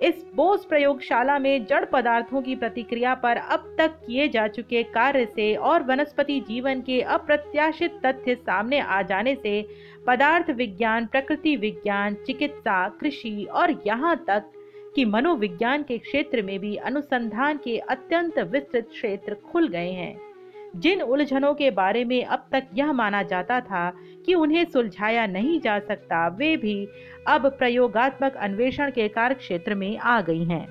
इस 0.01 0.25
बोस 0.35 0.65
प्रयोगशाला 0.65 1.39
में 1.39 1.65
जड़ 1.65 1.85
पदार्थों 1.85 2.41
की 2.41 2.55
प्रतिक्रिया 2.55 3.15
पर 3.15 3.37
अब 3.37 3.75
तक 3.77 3.91
किए 4.07 4.27
जा 4.27 4.47
चुके 4.47 4.83
कार्य 4.83 5.25
से 5.25 5.55
और 5.55 5.83
वनस्पति 5.83 6.39
जीवन 6.39 6.81
के 6.81 7.01
अप्रत्याशित 7.01 7.99
तथ्य 8.05 8.35
सामने 8.35 8.79
आ 8.79 9.01
जाने 9.01 9.35
से 9.35 9.65
पदार्थ 10.07 10.49
विज्ञान, 10.49 11.05
प्रकृति 11.05 11.55
विज्ञान, 11.55 12.13
चिकित्सा, 12.13 12.89
कृषि 12.89 13.47
और 13.51 13.83
यहाँ 13.87 14.15
तक 14.27 14.51
कि 14.95 15.05
मनोविज्ञान 15.05 15.83
के 15.83 15.97
क्षेत्र 15.97 16.41
में 16.41 16.59
भी 16.59 16.75
अनुसंधान 16.75 17.57
के 17.57 17.77
अत्यंत 17.77 18.39
विस्तृत 18.39 18.87
क्षेत्र 18.89 19.33
खुल 19.33 19.67
गए 19.67 19.91
हैं। 19.91 20.26
जिन 20.75 21.01
उलझनों 21.01 21.53
के 21.53 21.71
बारे 21.71 22.03
में 22.05 22.25
अब 22.25 22.47
तक 22.51 22.67
यह 22.73 22.91
माना 22.93 23.23
जाता 23.23 23.59
था 23.61 23.89
कि 24.25 24.33
उन्हें 24.33 24.65
सुलझाया 24.65 25.25
नहीं 25.27 25.59
जा 25.61 25.79
सकता, 25.79 26.27
वे 26.27 26.57
भी 26.57 26.87
अब 27.27 27.47
प्रयोगात्मक 27.49 28.35
अन्वेषण 28.35 28.91
के 28.91 29.07
कार्य 29.07 29.35
क्षेत्र 29.35 29.75
में 29.75 29.97
आ 29.97 30.21
गई 30.21 30.43
हैं। 30.43 30.65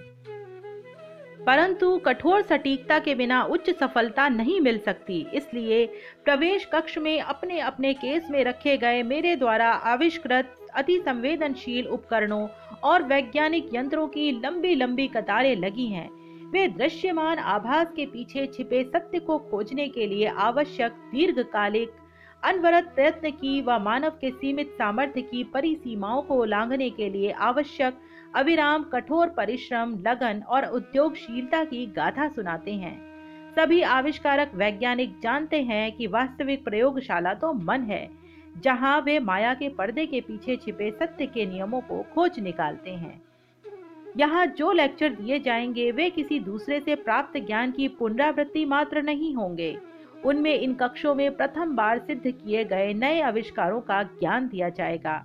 परंतु 1.46 1.98
कठोर 1.98 2.42
सटीकता 2.42 2.98
के 2.98 3.14
बिना 3.14 3.42
उच्च 3.42 3.70
सफलता 3.70 4.28
नहीं 4.28 4.60
मिल 4.60 4.78
सकती, 4.78 5.26
इसलिए 5.34 5.86
प्रवेश 6.24 6.64
कक्ष 6.64 6.98
में 6.98 7.20
अपने 7.20 7.60
अपने 7.60 7.94
केस 7.94 8.28
में 8.30 8.44
रखे 8.44 8.76
गए 8.76 9.02
मेरे 9.02 9.36
द्वारा 9.36 9.68
आविष्कृत 9.68 10.54
अति 10.74 10.98
संवेदनशील 11.00 11.86
उपकरणों 11.86 12.46
और 12.84 13.02
वैज्ञानिक 13.02 13.74
यंत्रों 13.74 14.08
की 14.08 14.30
लंबी 14.44 14.74
लंबी 14.74 15.06
कतारें 15.06 15.56
लगी 15.56 15.86
हैं। 15.86 16.08
वे 16.46 16.66
दृश्यमान 16.68 17.38
आभास 17.38 17.92
के 17.96 18.04
पीछे 18.06 18.46
छिपे 18.46 18.82
सत्य 18.84 19.18
को 19.18 19.38
खोजने 19.50 19.88
के 19.88 20.06
लिए 20.06 20.26
आवश्यक 20.26 20.92
दीर्घकालिक 21.12 21.92
अनवरत 22.42 22.92
प्रयत्न 22.94 23.30
की 23.30 23.60
व 23.62 23.78
मानव 23.78 24.10
के 24.10 24.30
सीमित 24.30 24.68
सामर्थ्य 24.72 25.22
की 25.22 25.42
परिसीमाओं 25.44 26.22
को 26.22 26.34
उल्लांघने 26.34 26.90
के 26.90 27.08
लिए 27.10 27.30
आवश्यक 27.30 27.98
अविराम, 28.36 28.82
कठोर 28.84 29.28
परिश्रम, 29.28 29.98
लगन 30.06 30.42
और 30.48 30.66
उद्योगशीलता 30.66 31.64
की 31.64 31.86
गाथा 31.86 32.28
सुनाते 32.28 32.74
हैं। 32.74 32.96
सभी 33.54 33.82
आविष्कारक 33.82 34.54
वैज्ञानिक 34.54 35.18
जानते 35.20 35.62
हैं 35.62 35.92
कि 35.92 36.06
वास्तविक 36.06 36.64
प्रयोगशाला 36.64 37.34
तो 37.34 37.52
मन 37.52 37.82
है, 37.82 38.08
जहाँ 38.56 39.00
वे 39.00 39.18
माया 39.20 39.54
के 39.54 39.68
पर्दे 39.68 40.06
के 40.06 40.20
पीछे 40.20 40.56
छिपे 40.56 40.90
सत्य 40.90 41.26
के 41.26 41.46
नियमों 41.46 41.80
को 41.80 42.02
खोज 42.14 42.40
निकालते 42.40 42.90
हैं। 42.90 43.20
यहाँ 44.16 44.46
जो 44.46 44.72
लेक्चर 44.72 45.08
दिए 45.08 45.38
जाएँगे, 45.38 45.90
वे 45.90 46.10
किसी 46.10 46.38
दूसरे 46.40 46.80
से 46.80 46.94
प्राप्त 46.94 47.38
ज्ञान 47.38 47.70
की 47.70 47.88
पुनरावृत्ति 47.88 48.64
मात्र 48.64 49.02
नहीं 49.02 49.34
होंगे। 49.34 49.76
उनमें 50.24 50.58
इन 50.58 50.74
कक्षों 50.74 51.14
में 51.14 51.36
प्रथम 51.36 51.76
बार 51.76 51.98
सिद्ध 51.98 52.30
किए 52.30 52.64
गए 52.64 52.92
नए 52.94 53.20
आविष्कारों 53.20 53.80
का 53.80 54.02
ज्ञान 54.02 54.48
दिया 54.48 54.68
जाएगा। 54.68 55.24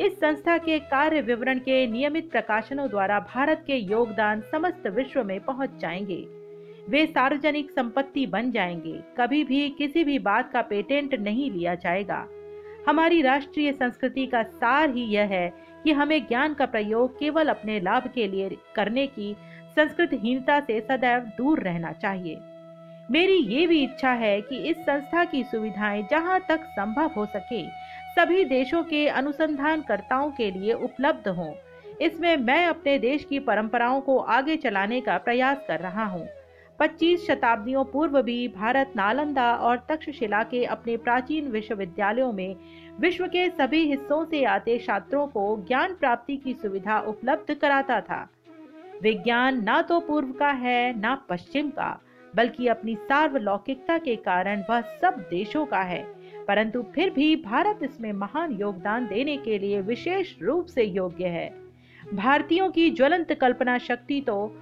इस 0.00 0.20
संस्था 0.20 0.58
के 0.58 0.78
कार्य 0.78 1.20
विवरण 1.20 1.58
के 1.58 1.86
नियमित 1.86 2.30
प्रकाशनों 2.30 2.88
द्वारा 2.88 3.20
भारत 3.20 3.64
के 3.66 3.76
योगदान 3.76 4.40
समस्त 4.40 4.86
विश्व 4.86 5.24
में 5.24 5.40
पहुँच 5.40 5.70
जाएँगे। 5.80 6.26
वे 6.88 7.06
सार्वजनिक 7.06 7.70
संपत्ति 7.70 8.26
बन 8.26 8.50
जाएँगे। 8.50 9.02
कभी 9.18 9.44
भी 9.44 9.68
किसी 9.68 10.04
भी 10.04 10.18
बात 10.18 10.52
का 10.52 10.62
पेटेंट 10.62 11.14
नहीं 11.14 11.50
लिया 11.50 11.74
जाएगा। 11.74 12.26
हमारी 12.88 13.22
राष्ट्रीय 13.22 13.72
संस्कृति 13.72 14.26
का 14.26 14.42
सार 14.42 14.90
ही 14.90 15.02
यह 15.02 15.24
है 15.24 15.61
कि 15.84 15.92
हमें 15.92 16.26
ज्ञान 16.26 16.54
का 16.54 16.66
प्रयोग 16.66 17.18
केवल 17.18 17.48
अपने 17.48 17.80
लाभ 17.80 18.08
के 18.14 18.26
लिए 18.26 18.58
करने 18.74 19.06
की 19.06 19.36
संस्कृतहीनता 19.76 20.60
से 20.60 20.80
सदैव 20.80 21.20
दूर 21.20 21.60
रहना 21.60 21.92
चाहिए। 21.92 22.38
मेरी 23.10 23.36
ये 23.36 23.66
भी 23.66 23.82
इच्छा 23.82 24.10
है 24.10 24.40
कि 24.40 24.56
इस 24.56 24.76
संस्था 24.76 25.24
की 25.24 25.42
सुविधाएँ 25.44 26.02
जहाँ 26.10 26.40
तक 26.48 26.64
संभव 26.64 27.10
हो 27.16 27.26
सके, 27.26 27.66
सभी 28.12 28.44
देशों 28.44 28.82
के 28.82 29.06
अनुसंधानकर्ताओं 29.08 30.30
के 30.30 30.50
लिए 30.50 30.72
उपलब्ध 30.72 31.28
हों। 31.28 31.52
इसमें 32.00 32.36
मैं 32.36 32.66
अपने 32.66 32.98
देश 32.98 33.24
की 33.24 33.38
परंपराओं 33.38 34.00
को 34.00 34.18
आगे 34.18 34.56
चलाने 34.56 35.00
का 35.00 35.18
प्रयास 35.18 35.64
कर 35.68 35.80
रहा 35.80 36.04
हूँ। 36.04 36.28
25 36.80 37.26
शताब्दियों 37.26 37.84
पूर्व 37.84 38.22
भी 38.22 38.48
भारत 38.48 38.92
नालंदा 38.96 39.54
और 39.54 39.86
तक्षशिला 39.88 40.42
के 40.42 40.64
अपने 40.64 40.96
प्राचीन 40.96 41.48
विश्वविद्यालयों 41.48 42.32
में 42.32 42.56
विश्व 43.00 43.26
के 43.26 43.50
सभी 43.50 43.86
हिस्सों 43.86 44.24
से 44.24 44.44
आते 44.44 44.78
छात्रों 44.78 45.26
को 45.26 45.64
ज्ञान 45.68 45.94
प्राप्ति 45.94 46.36
की 46.36 46.52
सुविधा 46.52 47.00
उपलब्ध 47.00 47.54
कराता 47.54 48.00
था। 48.00 48.28
विज्ञान 49.02 49.64
ना 49.64 49.82
तो 49.82 50.00
पूर्व 50.00 50.32
का 50.32 50.50
है, 50.50 51.00
ना 51.00 51.14
पश्चिम 51.14 51.70
का, 51.70 52.00
बल्कि 52.36 52.66
अपनी 52.66 52.94
सार्वलौकिकता 52.94 53.98
के 53.98 54.16
कारण 54.16 54.62
वह 54.70 54.80
सब 54.80 55.26
देशों 55.30 55.66
का 55.66 55.80
है। 55.80 56.14
परंतु 56.48 56.82
फिर 56.82 57.10
भी 57.10 57.36
भारत 57.36 57.78
इसमें 57.82 58.12
महान 58.12 58.52
योगदान 58.52 59.06
देने 59.06 59.36
के 59.36 59.58
लिए 59.58 59.80
विशेष 59.80 60.34
रूप 60.42 60.66
से 60.66 60.82
योग्य 60.82 61.26
है। 61.26 61.54
भारतीयों 62.14 62.70
की 62.70 62.90
ज्वलंत 62.90 63.32
कल्पना 63.32 63.78
शक्ति 63.78 64.20
तो 64.20 64.56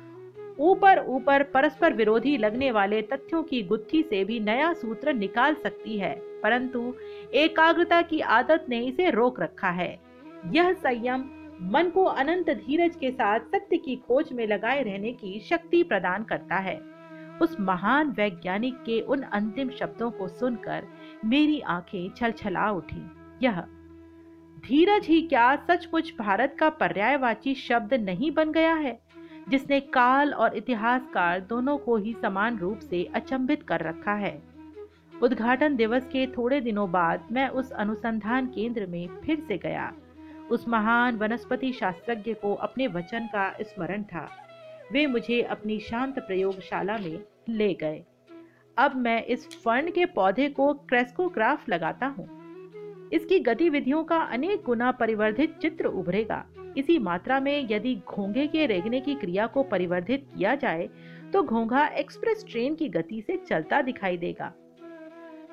ऊपर 0.59 1.05
ऊपर 1.07 1.43
परस्पर 1.43 1.93
विरोधी 1.93 2.37
लगने 2.37 2.71
वाले 2.71 3.03
तथ्यों 3.03 3.43
की 3.43 3.63
गुत्थी 3.63 4.03
से 4.03 4.25
भी 4.25 4.41
नया 4.41 4.73
सूत्र 4.73 5.13
निकाल 5.13 5.55
सकती 5.55 5.99
है। 5.99 6.30
परंतु 6.43 6.95
एकाग्रता 7.35 8.03
की 8.03 8.21
आदत 8.21 8.67
ने 8.69 8.81
इसे 8.81 9.11
रोक 9.11 9.41
रखा 9.41 9.71
है। 9.71 10.01
यह 10.47 10.73
संयम 10.73 11.25
मन 11.63 11.91
को 11.91 12.05
अनंत 12.05 12.51
धीरज 12.51 12.97
के 12.97 13.11
साथ 13.11 13.41
सत्य 13.41 13.77
की 13.77 13.97
खोज 13.97 14.33
में 14.33 14.47
लगाए 14.47 14.83
रहने 14.83 15.13
की 15.13 15.41
शक्ति 15.41 15.83
प्रदान 15.83 16.23
करता 16.23 16.57
है। 16.57 16.81
उस 17.43 17.57
महान 17.61 18.11
वैज्ञानिक 18.11 18.75
के 18.75 19.01
उन 19.01 19.23
अंतिम 19.23 19.71
शब्दों 19.71 20.11
को 20.11 20.29
सुनकर 20.29 20.87
मेरी 21.25 21.61
आँखें 21.61 22.11
छलछला 22.17 22.71
उठी। 22.71 23.11
यह, 23.43 23.61
धीरज 24.67 25.07
ही 25.07 25.23
क्या 25.23 25.57
सचमुच 25.57 26.15
भारत 26.19 26.57
का 26.59 26.69
पर्यायवाची 26.69 27.55
शब्द 27.55 27.95
नहीं 27.95 28.31
बन 28.31 28.53
गया 28.53 28.75
है, 28.75 29.01
जिसने 29.49 29.81
काल 29.81 30.35
और 30.35 30.57
इतिहासकार 30.57 31.41
दोनों 31.41 31.79
को 31.79 31.97
ही 31.97 32.15
समान 32.23 32.59
रूप 32.59 32.79
से 32.79 33.05
अचंभित 33.15 33.63
कर 33.63 33.81
रखा 33.81 34.13
है? 34.13 34.50
उद्घाटन 35.23 35.75
दिवस 35.77 36.07
के 36.07 36.27
थोड़े 36.27 36.61
दिनों 36.61 36.91
बाद 36.91 37.27
मैं 37.33 37.49
उस 37.49 37.71
अनुसंधान 37.73 38.47
केंद्र 38.47 38.87
में 38.87 39.07
फिर 39.25 39.41
से 39.41 39.57
गया। 39.59 39.93
उस 40.51 40.69
महान 40.69 41.17
वनस्पति 41.17 41.73
शास्त्रज्ञ 41.73 42.35
को 42.35 42.55
अपने 42.57 42.87
वचन 42.87 43.27
का 43.27 43.51
स्मरण 43.63 44.03
था। 44.03 44.29
वे 44.93 45.07
मुझे 45.07 45.41
अपनी 45.43 45.79
शांत 45.81 46.19
प्रयोगशाला 46.19 46.97
में 46.99 47.19
ले 47.49 47.73
गए। 47.75 48.03
अब 48.77 48.97
मैं 48.97 49.23
इस 49.25 49.49
फर्न 49.65 49.91
के 49.91 50.05
पौधे 50.07 50.49
को 50.49 50.73
क्रेस्कोग्राफ 50.75 51.69
लगाता 51.69 52.07
हूँ। 52.09 52.29
इसकी 53.13 53.39
गतिविधियों 53.41 54.03
का 54.05 54.19
अनेक 54.33 54.63
गुना 54.63 54.91
परिवर्धित 54.93 55.59
चित्र 55.63 55.87
उभरेगा। 55.87 56.45
इसी 56.77 56.99
मात्रा 56.99 57.39
में 57.41 57.67
यदि 57.71 57.95
घोंघे 58.09 58.47
के 58.47 58.67
रेगने 58.67 59.01
की 59.01 59.15
क्रिया 59.15 59.47
को 59.47 59.63
परिवर्धित 59.63 60.27
किया 60.35 60.55
जाए 60.55 60.89
तो 61.33 61.43
घोंघा 61.43 61.87
एक्सप्रेस 61.95 62.45
ट्रेन 62.51 62.75
की 62.75 62.89
गति 62.89 63.23
से 63.27 63.37
चलता 63.39 63.81
दिखाई 63.83 64.17
देगा। 64.17 64.53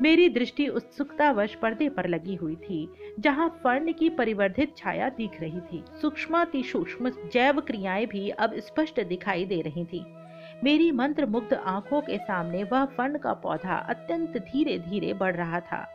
मेरी 0.01 0.29
दृष्टि 0.29 0.67
उत्सुकतावश 0.67 1.55
पर्दे 1.55 1.89
पर 1.89 2.07
लगी 2.07 2.35
हुई 2.35 2.55
थी, 2.55 2.89
जहाँ 3.19 3.59
फर्ण 3.63 3.93
की 3.93 4.09
परिवर्धित 4.09 4.77
छाया 4.77 5.09
दिख 5.09 5.41
रही 5.41 5.59
थी। 5.59 5.83
सूक्ष्माति 6.01 6.63
सूक्ष्म 6.63 7.09
जैव 7.09 7.61
क्रियाएँ 7.61 8.05
भी 8.05 8.29
अब 8.29 8.53
स्पष्ट 8.55 9.01
दिखाई 9.01 9.45
दे 9.45 9.61
रही 9.61 9.85
थी। 9.85 10.05
मेरी 10.63 10.91
मंत्र 10.91 11.25
मुग्ध 11.25 11.53
आँखों 11.53 12.01
के 12.01 12.17
सामने 12.17 12.63
वह 12.63 12.85
फर्ण 12.85 13.17
का 13.17 13.33
पौधा 13.33 13.75
अत्यंत 13.75 14.37
धीरे 14.37 14.79
धीरे 14.79 15.13
बढ़ 15.13 15.35
रहा 15.35 15.59
था। 15.59 15.87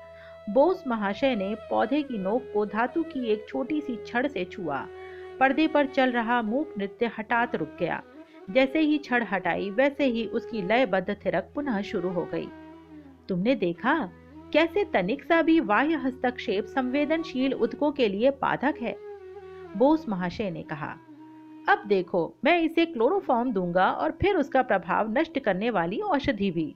बोस 0.51 0.85
महाशय 0.87 1.37
ने 1.37 1.55
पौधे 1.71 2.03
की 2.03 2.19
नोक 2.19 2.51
को 2.55 2.67
धातु 2.67 3.03
की 3.03 3.27
एक 3.27 3.47
छोटी 3.49 3.81
सी 3.81 3.99
छड़ 4.07 4.27
से 4.27 4.45
छुआ। 4.45 4.87
पर्दे 5.41 5.67
पर 5.67 5.87
चल 5.87 6.11
रहा 6.11 6.43
मूक 6.43 6.75
नृत्य 6.79 7.11
हठात 7.19 7.55
रुक 7.55 7.77
गया। 7.81 8.03
जैसे 8.51 8.81
ही 8.81 8.99
छड़ 8.99 9.23
हटाई, 9.25 9.71
वैसे 9.71 10.05
ही 10.05 10.27
उसकी 10.27 10.63
लयबद्ध 10.63 11.17
थिरक 11.27 11.51
पुनः 11.55 11.83
शुरू 11.83 12.09
हो 12.09 12.25
गई। 12.25 12.49
तुमने 13.33 13.55
देखा? 13.55 14.11
कैसे 14.53 14.85
तनिक 14.85 15.25
सा 15.25 15.43
भी 15.43 15.61
बाह्य 15.61 15.95
हस्तक्षेप 15.95 16.65
संवेदनशील 16.65 17.55
उदकों 17.55 17.93
के 17.93 18.09
लिए 18.09 18.31
बाधक 18.31 18.75
है? 18.83 18.97
बोस 19.77 20.09
महाशय 20.09 20.51
ने 20.51 20.63
कहा, 20.63 20.97
अब 21.69 21.85
देखो, 21.87 22.35
मैं 22.45 22.61
इसे 22.61 22.87
क्लोरोफॉर्म 22.87 23.53
दूँगा 23.53 23.91
और 23.91 24.11
फिर 24.11 24.37
उसका 24.37 24.63
प्रभाव 24.63 25.13
नष्ट 25.19 25.39
करने 25.39 25.71
वाली 25.71 26.01
औषधि 26.01 26.51
भी. 26.51 26.75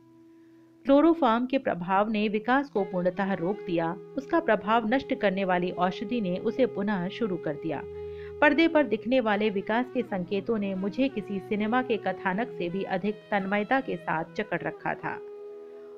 क्लोरोफॉर्म 0.84 1.46
के 1.46 1.58
प्रभाव 1.58 2.10
ने 2.10 2.28
विकास 2.28 2.70
को 2.70 2.84
पूर्णतः 2.84 3.32
रोक 3.34 3.56
दिया। 3.66 3.92
उसका 4.16 4.40
प्रभाव 4.40 4.88
नष्ट 4.88 5.14
करने 5.14 5.44
वाली 5.44 5.70
औषधि 5.70 6.20
ने 6.20 6.36
उसे 6.38 6.66
पुनः 6.66 7.08
शुरू 7.08 7.36
कर 7.36 7.54
दिया। 7.54 7.82
पर्दे 8.40 8.68
पर 8.68 8.86
दिखने 8.86 9.20
वाले 9.20 9.50
विकास 9.50 9.90
के 9.94 10.02
संकेतों 10.02 10.58
ने 10.58 10.74
मुझे 10.74 11.08
किसी 11.08 11.38
सिनेमा 11.38 11.82
के 11.82 11.96
कथानक 11.96 12.48
से 12.48 12.68
भी 12.68 12.82
अधिक 12.82 13.14
तन्मयता 13.14 13.80
के 13.80 13.96
साथ 13.96 14.24
जकड़ 14.36 14.60
रखा 14.60 14.94
था। 14.94 15.18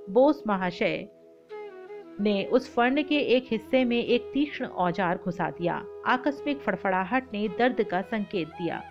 बोस 0.08 0.42
महाशय 0.46 1.06
ने 2.20 2.44
उस 2.44 2.72
फर्ण 2.74 3.02
के 3.02 3.18
एक 3.36 3.46
हिस्से 3.50 3.84
में 3.84 3.96
एक 3.96 4.30
तीक्ष्ण 4.34 4.66
औज़ार 4.66 5.18
घुसा 5.24 5.48
दिया। 5.50 5.82
आकस्मिक 6.06 6.58
फड़फड़ाहट 6.58 7.32
ने 7.32 7.46
दर्द 7.48 7.82
का 7.82 8.00
संकेत 8.02 8.48
दिया। 8.48 8.82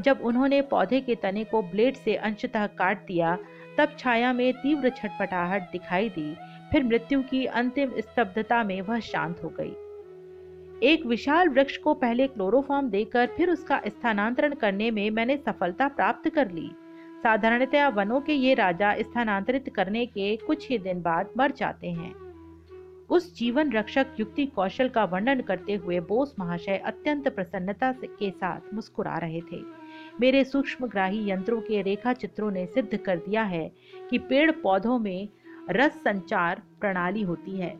जब 0.00 0.20
उन्होंने 0.24 0.60
पौधे 0.62 1.00
के 1.00 1.14
तने 1.14 1.44
को 1.44 1.62
ब्लेड 1.62 1.96
से 1.96 2.14
अंशतः 2.16 2.66
काट 2.66 3.06
दिया, 3.06 3.36
तब 3.78 3.96
छाया 3.98 4.32
में 4.32 4.52
तीव्र 4.52 4.90
छटपटाहट 4.90 5.70
दिखाई 5.72 6.08
दी। 6.08 6.34
फिर 6.72 6.84
मृत्यु 6.84 7.22
की 7.22 7.44
अंतिम 7.46 7.92
स्तब्धता 8.00 8.62
में 8.64 8.80
वह 8.80 9.00
शांत 9.02 9.42
हो 9.44 9.52
गई। 9.60 9.74
एक 10.82 11.06
विशाल 11.06 11.48
वृक्ष 11.48 11.76
को 11.76 11.94
पहले 11.94 12.26
क्लोरोफॉर्म 12.26 12.88
देकर 12.90 13.26
फिर 13.26 13.50
उसका 13.50 13.80
स्थानांतरण 13.86 14.54
करने 14.54 14.90
में 14.90 15.10
मैंने 15.10 15.36
सफलता 15.36 15.88
प्राप्त 15.88 16.28
कर 16.28 16.50
ली। 16.50 16.70
साधारणतया 17.24 17.88
वनों 17.88 18.20
के 18.20 18.32
ये 18.32 18.54
राजा 18.54 18.94
स्थानांतरित 19.00 19.68
करने 19.74 20.06
के 20.06 20.36
कुछ 20.36 20.68
ही 20.68 20.78
दिन 20.78 21.02
बाद 21.02 21.28
मर 21.38 21.52
जाते 21.52 21.86
हैं। 21.86 22.14
उस 23.10 23.36
जीवन 23.36 23.72
रक्षक 23.72 24.06
युक्ति 24.20 24.46
कौशल 24.46 24.88
का 24.88 25.04
वर्णन 25.04 25.40
करते 25.40 25.74
हुए 25.74 26.00
बोस 26.00 26.34
महाशय 26.38 26.76
अत्यंत 26.76 27.28
प्रसन्नता 27.28 27.92
के 27.92 28.30
साथ 28.30 28.60
मुस्कुरा 28.74 29.18
रहे 29.18 29.40
थे। 29.40 29.62
मेरे 30.20 30.44
सूक्ष्मग्राही 30.44 31.30
यंत्रों 31.30 31.60
के 31.60 31.82
रेखा 31.82 32.12
चित्रों 32.12 32.50
ने 32.50 32.66
सिद्ध 32.66 32.96
कर 32.96 33.16
दिया 33.16 33.42
है 33.42 33.72
कि 34.10 34.18
पेड़ 34.18 34.50
पौधों 34.50 34.98
में 34.98 35.28
रस 35.70 35.92
संचार 35.92 36.62
प्रणाली 36.80 37.22
होती 37.22 37.58
है। 37.58 37.74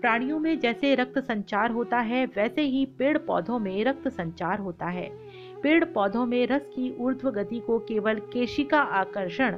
प्राणियों 0.00 0.38
में 0.38 0.58
जैसे 0.58 0.94
रक्त 0.94 1.18
संचार 1.18 1.70
होता 1.70 1.98
है, 1.98 2.26
वैसे 2.26 2.62
ही 2.62 2.86
पेड़ 2.86 3.18
पौधों 3.18 3.58
में 3.58 3.84
रक्त 3.84 4.08
संचार 4.08 4.58
होता 4.58 4.86
है। 4.86 5.23
पेड़ 5.64 5.84
पौधों 5.84 6.26
में 6.26 6.46
रस 6.46 6.62
की 6.62 6.96
ऊर्ध्व 6.98 7.30
गति 7.30 7.60
को 7.60 7.78
केवल 7.78 8.14
केशिका 8.14 8.80
आकर्षण, 8.80 9.56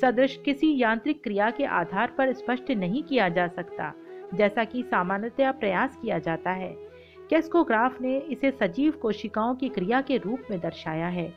सदृश 0.00 0.40
किसी 0.44 0.78
यांत्रिक 0.78 1.22
क्रिया 1.22 1.50
के 1.50 1.64
आधार 1.64 2.14
पर 2.18 2.32
स्पष्ट 2.32 2.70
नहीं 2.70 3.02
किया 3.02 3.28
जा 3.28 3.46
सकता, 3.48 3.92
जैसा 4.34 4.64
कि 4.64 4.82
सामान्यतया 4.82 5.52
प्रयास 5.52 5.98
किया 6.02 6.18
जाता 6.18 6.50
है। 6.50 6.76
कैस्कोग्राफ 7.30 8.00
ने 8.00 8.18
इसे 8.18 8.50
सजीव 8.50 8.92
कोशिकाओं 8.92 9.54
की 9.54 9.68
क्रिया 9.68 10.00
के 10.00 10.16
रूप 10.16 10.40
में 10.50 10.60
दर्शाया 10.60 11.06
है। 11.06 11.28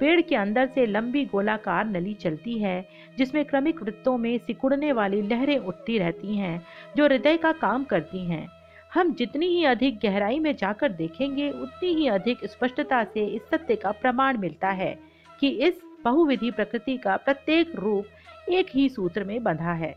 पेड़ 0.00 0.20
के 0.20 0.36
अंदर 0.36 0.66
से 0.66 0.86
लंबी 0.86 1.24
गोलाकार 1.24 1.86
नली 1.86 2.14
चलती 2.14 2.58
है, 2.58 2.88
जिसमें 3.18 3.44
क्रमिक 3.44 3.82
वृत्तों 3.82 4.16
में 4.18 4.38
सिकुड़ने 4.38 4.92
वाली 4.92 5.22
लहरें 5.22 5.58
उठती 5.58 5.98
रहती 5.98 6.36
हैं, 6.36 6.62
जो 6.96 7.04
हृदय 7.04 7.36
का 7.36 7.52
काम 7.52 7.84
करती 7.84 8.24
हैं। 8.24 8.57
हम 8.98 9.12
जितनी 9.14 9.46
ही 9.46 9.64
अधिक 9.64 9.98
गहराई 10.02 10.38
में 10.38 10.56
जाकर 10.56 10.92
देखेंगे, 10.92 11.50
उतनी 11.50 11.94
ही 11.94 12.08
अधिक 12.08 12.38
स्पष्टता 12.44 13.04
से 13.04 13.26
इस 13.26 13.42
सत्य 13.42 13.76
का 13.76 13.90
प्रमाण 13.90 14.38
मिलता 14.38 14.68
है 14.68 14.98
कि 15.40 15.48
इस 15.48 15.80
बहुविधि 16.04 16.50
प्रकृति 16.50 16.96
का 16.96 17.16
प्रत्येक 17.16 17.76
रूप 17.76 18.50
एक 18.50 18.66
ही 18.70 18.88
सूत्र 18.88 19.24
में 19.24 19.42
बंधा 19.42 19.72
है। 19.72 19.94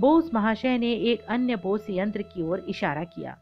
बोस 0.00 0.30
महाशय 0.34 0.78
ने 0.78 0.92
एक 0.92 1.22
अन्य 1.22 1.56
बोस 1.56 1.86
यंत्र 1.90 2.22
की 2.22 2.42
ओर 2.42 2.66
इशारा 2.68 3.04
किया। 3.04 3.36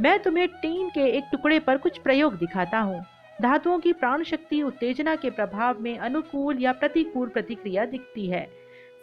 मैं 0.00 0.18
तुम्हें 0.18 0.48
टीन 0.48 0.88
के 0.88 1.08
एक 1.08 1.24
टुकड़े 1.32 1.58
पर 1.58 1.76
कुछ 1.76 1.98
प्रयोग 1.98 2.38
दिखाता 2.38 2.78
हूँ। 2.78 3.04
धातुओं 3.42 3.78
की 3.78 3.92
प्राण 3.92 4.22
शक्ति 4.22 4.62
उत्तेजना 4.62 5.16
के 5.16 5.30
प्रभाव 5.30 5.80
में 5.80 5.98
अनुकूल 5.98 6.58
या 6.58 6.72
प्रतिकूल 6.72 7.28
प्रतिक्रिया 7.28 7.84
दिखती 7.84 8.26
है। 8.26 8.48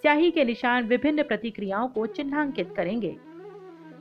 स्याही 0.02 0.32
के 0.32 0.46
निशान 0.46 0.88
विभिन्न 0.88 1.24
प्रतिक्रियाओं 1.24 1.88
को 1.88 2.06
चिन्हांकित 2.06 2.74
करेंगे। 2.78 3.35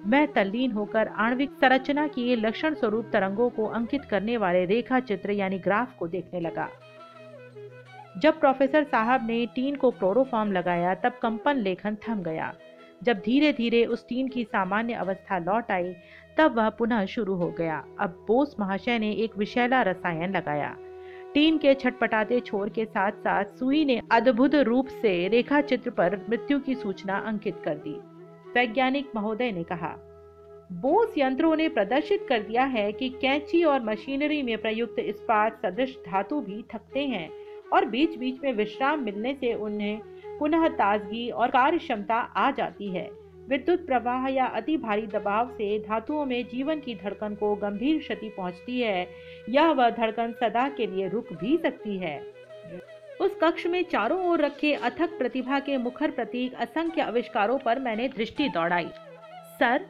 मैं 0.07 0.33
तल्लीन 0.33 0.71
होकर 0.71 1.09
आणविक 1.09 1.51
संरचना 1.51 2.07
की 2.07 2.37
लक्षण 2.37 2.75
स्वरूप 2.75 3.11
तरंगों 3.13 3.51
को 3.51 3.65
अंकित 3.65 4.05
करने 4.05 4.37
वाले 4.37 4.65
रेखा 4.65 5.01
चित्र 5.01 5.31
यानी 5.31 5.59
ग्राफ 5.59 5.97
को 5.99 6.09
देखने 6.09 6.41
लगा। 6.41 6.69
जब 8.19 8.41
प्रोफेसर 8.41 8.85
साहब 8.85 9.27
ने 9.27 9.47
टीन 9.47 9.77
को 9.77 9.91
क्लोरोफॉर्म 9.91 10.53
लगाया, 10.53 10.95
तब 10.95 11.13
कंपन 11.23 11.57
लेखन 11.57 11.97
थम 12.09 12.23
गया। 12.23 12.55
जब 13.03 13.19
धीरे 13.19 13.53
धीरे 13.53 13.85
उस 13.85 14.09
टीन 14.09 14.29
की 14.29 14.45
सामान्य 14.45 14.95
अवस्था 14.95 15.39
लौट 15.39 15.71
आई, 15.71 15.95
तब 16.37 16.57
वह 16.57 16.69
पुनः 16.69 17.07
शुरू 17.07 17.35
हो 17.35 17.51
गया। 17.51 17.85
अब 18.01 18.25
बोस 18.29 18.57
महाशय 18.61 18.99
ने 18.99 19.13
एक 19.13 19.39
विषैला 19.39 19.83
रसायन 19.83 20.37
लगाया। 20.37 20.77
टीन 21.35 21.59
के 21.59 21.75
छटपटाते 21.75 22.41
छोर 22.41 22.69
के 22.69 22.85
साथ 22.85 23.13
साथ 23.13 23.45
सुई 23.45 23.85
ने 23.85 24.01
अद्भुत 24.13 24.55
रूप 24.55 24.87
से 24.87 25.29
रेखा 25.29 25.61
चित्र 25.61 25.91
पर 25.91 26.27
मृत्यु 26.31 26.59
की 26.59 26.75
सूचना 26.75 27.17
अंकित 27.19 27.57
कर 27.65 27.75
दी। 27.75 28.01
वैज्ञानिक 28.55 29.11
महोदय 29.17 29.53
ने 29.53 29.63
कहा, 29.63 29.95
बोस 30.73 31.15
यंत्रों 31.19 31.57
ने 31.57 31.69
प्रदर्शित 31.69 32.27
कर 32.29 32.43
दिया 32.43 32.65
है 32.65 32.93
कि 32.93 33.09
कैंची 33.09 33.63
और 33.65 33.83
मशीनरी 33.85 34.43
में 34.43 34.57
प्रयुक्त 34.59 34.99
इस्पात 34.99 35.61
सदृश 35.67 35.97
धातु 36.07 36.41
भी 36.41 36.65
थकते 36.75 37.01
हैं 37.01 37.29
और 37.73 37.85
बीच 37.85 38.19
बीच 38.19 38.41
में 38.45 38.53
विश्राम 38.53 39.05
मिलने 39.05 39.35
से 39.35 39.55
उन्हें 39.55 40.01
पुनः 40.39 40.69
ताजगी 40.69 41.31
और 41.31 41.49
कार्य 41.49 41.79
क्षमता 41.79 42.15
आ 42.15 42.51
जाती 42.51 42.89
है। 42.89 43.09
विद्युत 43.49 43.87
प्रवाह 43.87 44.29
या 44.29 44.47
अति 44.47 44.77
भारी 44.77 45.07
दबाव 45.07 45.49
से 45.49 45.79
धातुओं 45.79 46.25
में 46.27 46.45
जीवन 46.45 46.81
की 46.81 46.95
धड़कन 46.95 47.35
को 47.35 47.55
गंभीर 47.55 47.99
क्षति 47.99 48.29
पहुँचती 48.29 48.81
है। 48.81 49.07
या 49.51 49.71
वह 49.73 49.91
धड़कन 49.91 50.33
सदा 50.33 50.69
के 50.69 50.87
लिए 50.87 51.09
रुक 51.09 51.33
भी 51.33 51.57
सकती 51.57 51.97
है। 51.99 52.34
उस 53.21 53.37
कक्ष 53.43 53.67
में 53.67 53.83
चारों 53.83 54.27
ओर 54.27 54.41
रखे 54.41 54.75
अथक 54.75 55.19
प्रतिभा 55.19 55.59
के 55.61 55.77
मुखर 55.77 56.11
प्रतीक 56.11 56.55
असंख्य 56.55 57.03
आविष्कारों 57.03 57.59
पर 57.59 57.79
मैंने 57.79 58.09
दृष्टि 58.09 58.49
दौड़ाई। 58.49 58.89
सर 59.59 59.87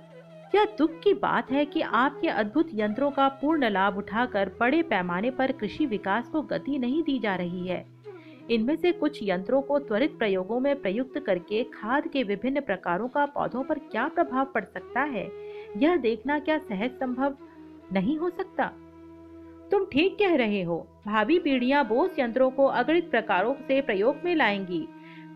यह 0.54 0.64
दुख 0.64 0.90
की 0.90 1.14
बात 1.14 1.52
है 1.52 1.66
कि 1.66 1.80
आपके 1.80 2.28
अद्भुत 2.28 2.68
यंत्रों 2.74 3.10
का 3.10 3.28
पूर्ण 3.28 3.70
लाभ 3.70 3.96
उठाकर 3.96 4.50
बड़े 4.60 4.82
पैमाने 4.82 5.30
पर 5.30 5.52
कृषि 5.52 5.86
विकास 5.86 6.28
को 6.28 6.42
गति 6.42 6.78
नहीं 6.78 7.02
दी 7.02 7.18
जा 7.18 7.34
रही 7.34 7.66
है? 7.68 7.86
इनमें 8.50 8.76
से 8.76 8.92
कुछ 8.92 9.18
यंत्रों 9.22 9.62
को 9.62 9.78
त्वरित 9.78 10.18
प्रयोगों 10.18 10.60
में 10.60 10.82
प्रयुक्त 10.82 11.18
करके 11.18 11.64
खाद 11.64 12.08
के 12.08 12.22
विभिन्न 12.22 12.60
प्रकारों 12.60 13.08
का 13.08 13.26
पौधों 13.26 13.62
पर 13.62 13.78
क्या 13.78 14.08
प्रभाव 14.08 14.44
पड़ 14.44 14.64
सकता 14.64 15.00
है? 15.00 15.30
यह 15.76 15.96
देखना 15.96 16.38
क्या 16.38 16.58
सहज 16.58 16.90
संभव 16.90 17.36
नहीं 17.92 18.18
हो 18.18 18.30
सकता? 18.30 18.66
तुम 19.70 19.84
ठीक 19.84 20.18
कह 20.18 20.34
रहे 20.34 20.62
हो। 20.62 20.93
भावी 21.06 21.38
पीढ़ियाँ 21.38 21.88
बोस 21.88 22.18
यंत्रों 22.18 22.50
को 22.50 22.64
अगणित 22.64 23.10
प्रकारों 23.10 23.54
से 23.54 23.80
प्रयोग 23.80 24.16
में 24.24 24.34
लाएँगी। 24.34 24.88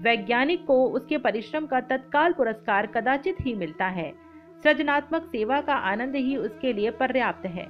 वैज्ञानिक 0.02 0.64
को 0.64 0.88
उसके 0.88 1.18
परिश्रम 1.18 1.66
का 1.66 1.80
तत्काल 1.80 2.32
पुरस्कार 2.32 2.86
कदाचित 2.86 3.36
ही 3.40 3.54
मिलता 3.54 3.86
है। 3.86 4.12
सृजनात्मक 4.62 5.24
सेवा 5.24 5.60
का 5.60 5.74
आनंद 5.74 6.16
ही 6.16 6.36
उसके 6.36 6.72
लिए 6.72 6.90
पर्याप्त 6.90 7.46
है। 7.46 7.68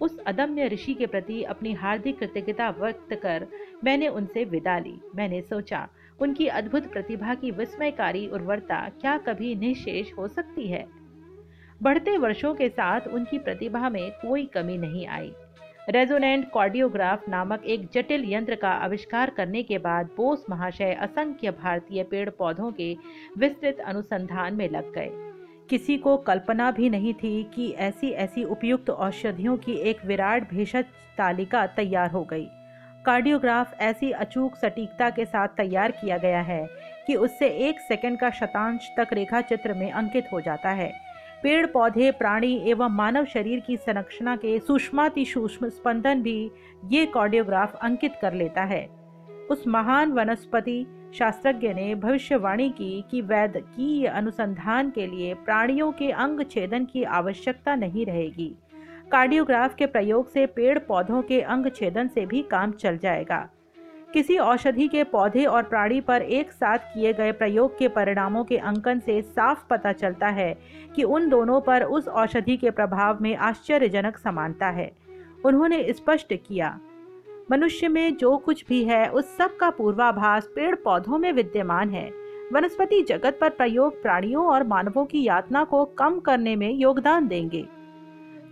उस 0.00 0.18
अदम्य 0.18 0.68
ऋषि 0.68 0.94
के 0.94 1.06
प्रति 1.06 1.42
अपनी 1.42 1.72
हार्दिक 1.72 2.18
कृतज्ञता 2.18 2.70
व्यक्त 2.70 3.14
कर 3.14 3.46
मैंने 3.84 4.08
उनसे 4.08 4.44
विदा 4.44 4.78
ली। 4.78 5.00
मैंने 5.16 5.42
सोचा, 5.42 5.88
उनकी 6.20 6.46
अद्भुत 6.46 6.92
प्रतिभा 6.92 7.34
की 7.34 7.50
विस्मयकारी 7.50 8.26
उर्वरता 8.26 8.88
क्या 8.88 9.18
कभी 9.18 9.54
निशेष 9.54 10.10
हो 10.18 10.28
सकती 10.28 10.68
है? 10.68 10.86
बढ़ते 11.82 12.18
वर्षों 12.18 12.54
के 12.54 12.68
साथ 12.68 13.00
उनकी 13.00 13.38
प्रतिभा 13.38 13.88
में 13.88 14.10
कोई 14.10 14.46
कमी 14.46 14.78
नहीं 14.78 15.06
आई। 15.06 15.32
रेजोनेंट 15.90 16.44
कार्डियोग्राफ 16.44 17.22
नामक 17.28 17.62
एक 17.64 17.88
जटिल 17.94 18.24
यंत्र 18.32 18.54
का 18.54 18.70
आविष्कार 18.78 19.30
करने 19.30 19.62
के 19.62 19.78
बाद 19.78 20.08
बोस 20.16 20.44
महाशय 20.50 20.92
असंख्य 21.00 21.50
भारतीय 21.52 22.02
पेड़ 22.02 22.28
पौधों 22.30 22.70
के 22.72 22.92
विस्तृत 23.38 23.80
अनुसंधान 23.80 24.54
में 24.54 24.68
लग 24.70 24.92
गए। 24.94 25.08
किसी 25.70 25.96
को 25.98 26.16
कल्पना 26.16 26.70
भी 26.70 26.90
नहीं 26.90 27.14
थी 27.14 27.42
कि 27.54 27.70
ऐसी 27.78 28.10
ऐसी 28.18 28.44
उपयुक्त 28.44 28.90
औषधियों 28.90 29.56
की 29.56 29.78
एक 29.90 30.04
विराट 30.04 30.50
भेषज 30.50 30.84
तालिका 31.18 31.66
तैयार 31.66 32.10
हो 32.10 32.24
गई। 32.24 32.46
कार्डियोग्राफ 33.06 33.80
ऐसी 33.80 34.10
अचूक 34.12 34.56
सटीकता 34.56 35.10
के 35.10 35.24
साथ 35.24 35.48
तैयार 35.56 35.90
किया 35.90 36.18
गया 36.18 36.40
है 36.42 36.64
कि 37.06 37.14
उससे 37.16 37.48
एक 37.68 37.80
सेकंड 37.80 38.18
का 38.18 38.30
शतांश 38.30 38.90
तक 38.96 39.12
रेखा 39.12 39.40
चित्र 39.40 39.74
में 39.74 39.90
अंकित 39.90 40.28
हो 40.32 40.40
जाता 40.40 40.70
है। 40.70 40.92
पेड़ 41.42 41.66
पौधे, 41.66 42.10
प्राणी 42.10 42.54
एवं 42.66 42.88
मानव 42.88 43.24
शरीर 43.24 43.60
की 43.60 43.76
संरचना 43.76 44.34
के 44.36 44.58
सूक्ष्माति 44.58 45.24
सूक्ष्म 45.24 45.68
स्पंदन 45.68 46.22
भी 46.22 46.50
ये 46.84 47.04
कार्डियोग्राफ 47.06 47.74
अंकित 47.74 48.14
कर 48.22 48.32
लेता 48.32 48.62
है। 48.62 48.88
उस 49.50 49.66
महान 49.66 50.12
वनस्पति 50.12 50.86
शास्त्रज्ञ 51.14 51.68
ने 51.68 51.94
भविष्यवाणी 51.94 52.68
की 52.70 53.04
कि 53.10 53.20
वैद्यकीय 53.20 54.06
अनुसंधान 54.06 54.90
के 54.90 55.06
लिए 55.06 55.34
प्राणियों 55.34 55.92
के 55.92 56.10
अंग 56.12 56.40
छेदन 56.50 56.84
की 56.84 57.02
आवश्यकता 57.02 57.74
नहीं 57.74 58.06
रहेगी। 58.06 58.54
कार्डियोग्राफ 59.12 59.74
के 59.74 59.86
प्रयोग 59.86 60.32
से 60.32 60.46
पेड़ 60.46 60.78
पौधों 60.78 61.22
के 61.22 61.40
अंग 61.40 61.70
छेदन 61.76 62.08
से 62.08 62.26
भी 62.26 62.42
काम 62.42 62.72
चल 62.72 62.98
जाएगा। 62.98 63.48
किसी 64.12 64.36
औषधि 64.38 64.86
के 64.88 65.02
पौधे 65.04 65.44
और 65.44 65.62
प्राणी 65.62 66.00
पर 66.00 66.22
एक 66.22 66.52
साथ 66.52 66.78
किए 66.78 67.12
गए 67.12 67.32
प्रयोग 67.32 67.78
के 67.78 67.88
परिणामों 67.88 68.44
के 68.44 68.56
अंकन 68.56 69.00
से 69.00 69.20
साफ़ 69.22 69.66
पता 69.70 69.92
चलता 69.92 70.28
है 70.28 70.52
कि 70.96 71.02
उन 71.02 71.28
दोनों 71.28 71.60
पर 71.60 71.82
उस 71.82 72.08
औषधि 72.08 72.56
के 72.56 72.70
प्रभाव 72.70 73.18
में 73.22 73.36
आश्चर्यजनक 73.36 74.18
समानता 74.18 74.68
है। 74.68 74.90
उन्होंने 75.44 75.92
स्पष्ट 75.92 76.34
किया, 76.48 76.78
मनुष्य 77.50 77.88
में 77.88 78.16
जो 78.16 78.36
कुछ 78.36 78.64
भी 78.68 78.82
है, 78.84 79.08
उस 79.08 79.36
सब 79.36 79.56
का 79.56 79.70
पूर्वाभास 79.70 80.48
पेड़ 80.54 80.74
पौधों 80.74 81.18
में 81.18 81.32
विद्यमान 81.32 81.90
है। 81.90 82.10
वनस्पति 82.52 83.02
जगत 83.02 83.38
पर 83.40 83.50
प्रयोग 83.50 84.02
प्राणियों 84.02 84.46
और 84.46 84.66
मानवों 84.66 85.04
की 85.04 85.22
यातना 85.22 85.64
को 85.64 85.84
कम 85.98 86.18
करने 86.20 86.56
में 86.56 86.70
योगदान 86.72 87.28
देंगे। 87.28 87.66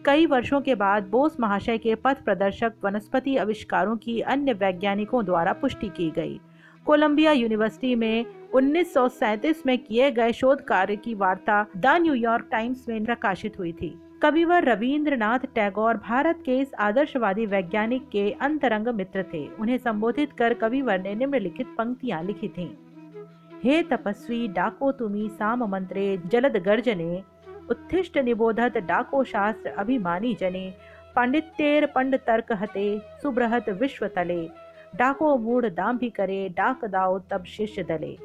कई 0.06 0.26
वर्षों 0.26 0.60
के 0.60 0.74
बाद 0.74 1.06
बोस 1.06 1.36
महाशय 1.40 1.78
के 1.78 1.94
पथ 1.94 2.24
प्रदर्शक 2.24 2.72
वनस्पति 2.84 3.36
आविष्कारों 3.36 3.96
की 3.96 4.20
अन्य 4.20 4.52
वैज्ञानिकों 4.52 5.24
द्वारा 5.24 5.52
पुष्टि 5.52 5.88
की 5.88 6.10
गई। 6.10 6.40
कोलंबिया 6.86 7.32
यूनिवर्सिटी 7.32 7.94
में 7.94 8.26
1937 8.54 9.66
में 9.66 9.78
किए 9.78 10.10
गए 10.10 10.32
शोध 10.32 10.60
कार्य 10.60 10.96
की 10.96 11.14
वार्ता 11.14 11.66
द 11.76 11.86
न्यूयॉर्क 11.86 12.48
टाइम्स 12.50 12.88
में 12.88 13.04
प्रकाशित 13.04 13.58
हुई 13.58 13.72
थी। 13.72 14.02
कविवर 14.22 14.64
रविंद्रनाथ 14.64 15.38
टैगोर 15.38 15.96
भारत 15.96 16.42
के 16.46 16.58
इस 16.58 16.74
आदर्शवादी 16.74 17.46
वैज्ञानिक 17.46 18.08
के 18.08 18.30
अंतरंग 18.30 18.88
मित्र 18.88 19.22
थे। 19.22 19.48
उन्हें 19.60 19.78
संबोधित 19.78 20.32
कर 20.32 20.54
कविवर 20.54 21.00
ने 21.00 21.14
निम्नलिखित 21.14 21.66
पंक्तियाँ 21.66 22.22
लिखी 22.22 22.48
थीं। 22.48 22.70
हे 23.64 23.82
तपस्वी, 23.82 24.48
डाको 24.48 24.92
तुमी, 24.92 25.28
साम 25.28 25.64
मंत्रे, 25.64 26.20
जलद 26.26 26.56
गर्जने 26.56 27.22
उत्थिष्ट 27.70 28.18
निबोधत 28.18 28.76
डाको 28.79 29.24
शास्त्र 29.24 29.70
अभिमानी 29.70 30.35
जने। 30.35 30.74
पांडित्येर 31.16 31.87
पंड 31.87 32.16
तर्क 32.16 32.52
हते, 32.52 33.00
सुब्रहत 33.22 33.68
विश्व 33.68 34.07
तले। 34.07 34.48
डाको 34.96 35.37
मूढ़ 35.37 35.66
दाम 35.66 35.98
भी 35.98 36.11
करे, 36.11 36.48
डाक 36.48 36.85
दाओ 36.85 37.18
तब 37.18 37.44
शिष्य 37.44 37.83
दले। 37.83 38.18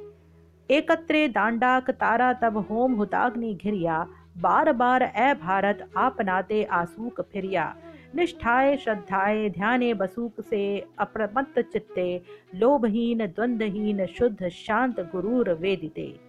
एकत्रे 0.71 1.27
दांडाक 1.27 1.91
तारा 1.91 2.33
तब 2.33 2.57
होम 2.57 2.93
हुताग्नि 2.93 3.53
घिरिया। 3.53 4.07
बार 4.37 4.73
बार 4.73 5.03
ए 5.03 5.33
भारत 5.33 5.89
आपनाते 5.97 6.63
आसूक 6.63 7.21
फिरिया। 7.21 7.75
निष्ठाए, 8.15 8.77
श्रद्धाए, 8.77 9.49
ध्याने 9.49 9.93
बसूक 9.93 10.41
से 10.41 10.85
अप्रमत्त 10.99 11.59
चित्ते। 11.59 12.21
लोभहीन, 12.55 13.25
द्वंद्वहीन, 13.25 14.05
शुद्ध, 14.05 14.49
शांत 14.49 14.99
गुरूर 14.99 15.53
वेदिते। 15.53 16.19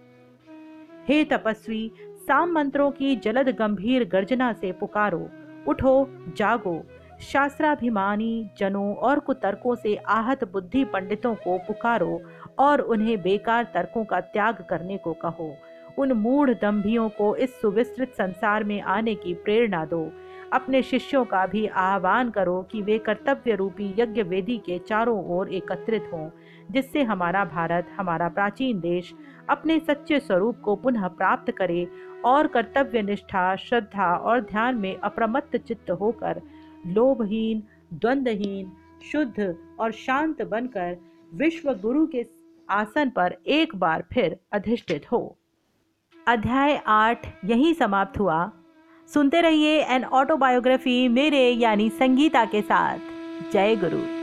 हे 1.07 1.23
तपस्वी 1.23 1.91
साम 2.23 2.51
मंत्रों 2.51 2.91
की 2.91 3.15
जलद 3.15 3.49
गंभीर 3.49 4.03
गर्जना 4.07 4.53
से 4.53 4.71
पुकारो, 4.71 5.29
उठो, 5.67 6.07
जागो। 6.37 6.83
शास्त्राभिमानी, 7.21 8.49
जनों 8.57 8.95
और 8.95 9.19
कुतर्कों 9.19 9.75
से 9.75 9.95
आहत 9.95 10.43
बुद्धि 10.51 10.85
पंडितों 10.85 11.35
को 11.35 11.57
पुकारो 11.57 12.21
और 12.59 12.81
उन्हें 12.81 13.21
बेकार 13.21 13.63
तर्कों 13.63 14.05
का 14.05 14.19
त्याग 14.19 14.65
करने 14.69 14.97
को 14.97 15.13
कहो। 15.13 15.55
उन 15.97 16.11
मूढ़ 16.11 16.51
दम्भियों 16.51 17.09
को 17.09 17.35
इस 17.35 17.61
सुविस्तृत 17.61 18.13
संसार 18.17 18.63
में 18.63 18.81
आने 18.81 19.15
की 19.15 19.33
प्रेरणा 19.33 19.85
दो। 19.85 20.11
अपने 20.53 20.81
शिष्यों 20.81 21.25
का 21.25 21.45
भी 21.45 21.67
आह्वान 21.67 22.29
करो 22.29 22.61
कि 22.71 22.81
वे 22.81 22.97
कर्तव्य 22.97 23.55
रूपी 23.55 23.95
यज्ञ 23.99 24.23
वेदी 24.23 24.57
के 24.57 24.79
चारों 24.79 25.25
ओर 25.25 25.49
एकत्रित 25.49 26.09
हों, 26.13 26.29
जिससे 26.71 27.03
हमारा 27.03 27.45
भारत, 27.45 27.87
हमारा 27.97 28.29
प्राचीन 28.29 28.79
देश 28.79 29.13
अपने 29.49 29.79
सच्चे 29.79 30.19
स्वरूप 30.19 30.59
को 30.59 30.75
पुनः 30.75 31.07
प्राप्त 31.07 31.51
करे 31.51 31.87
और 32.25 32.47
कर्तव्य 32.47 33.01
निष्ठा, 33.01 33.55
श्रद्धा 33.55 34.15
और 34.15 34.41
ध्यान 34.41 34.75
में 34.75 34.97
अप्रमत्त 34.97 35.57
चित्त 35.57 35.91
होकर 35.91 36.41
लोभहीन, 36.87 37.63
द्वंद्वहीन, 37.93 38.71
शुद्ध 39.11 39.55
और 39.79 39.91
शांत 39.91 40.41
बनकर 40.41 40.97
विश्व 41.33 41.73
गुरु 41.73 42.07
के 42.07 42.25
आसन 42.69 43.09
पर 43.09 43.37
एक 43.47 43.75
बार 43.75 44.03
फिर 44.13 44.39
अधिष्ठित 44.51 45.11
हो। 45.11 45.37
अध्याय 46.27 46.83
आठ 46.87 47.27
यहीं 47.45 47.73
समाप्त 47.73 48.19
हुआ। 48.19 48.51
सुनते 49.13 49.41
रहिए 49.41 49.81
एन 49.81 50.03
ऑटोबायोग्राफी 50.03 51.07
मेरे 51.07 51.49
यानी 51.49 51.89
संगीता 51.89 52.45
के 52.45 52.61
साथ। 52.61 52.99
जय 53.51 53.75
गुरु। 53.75 54.22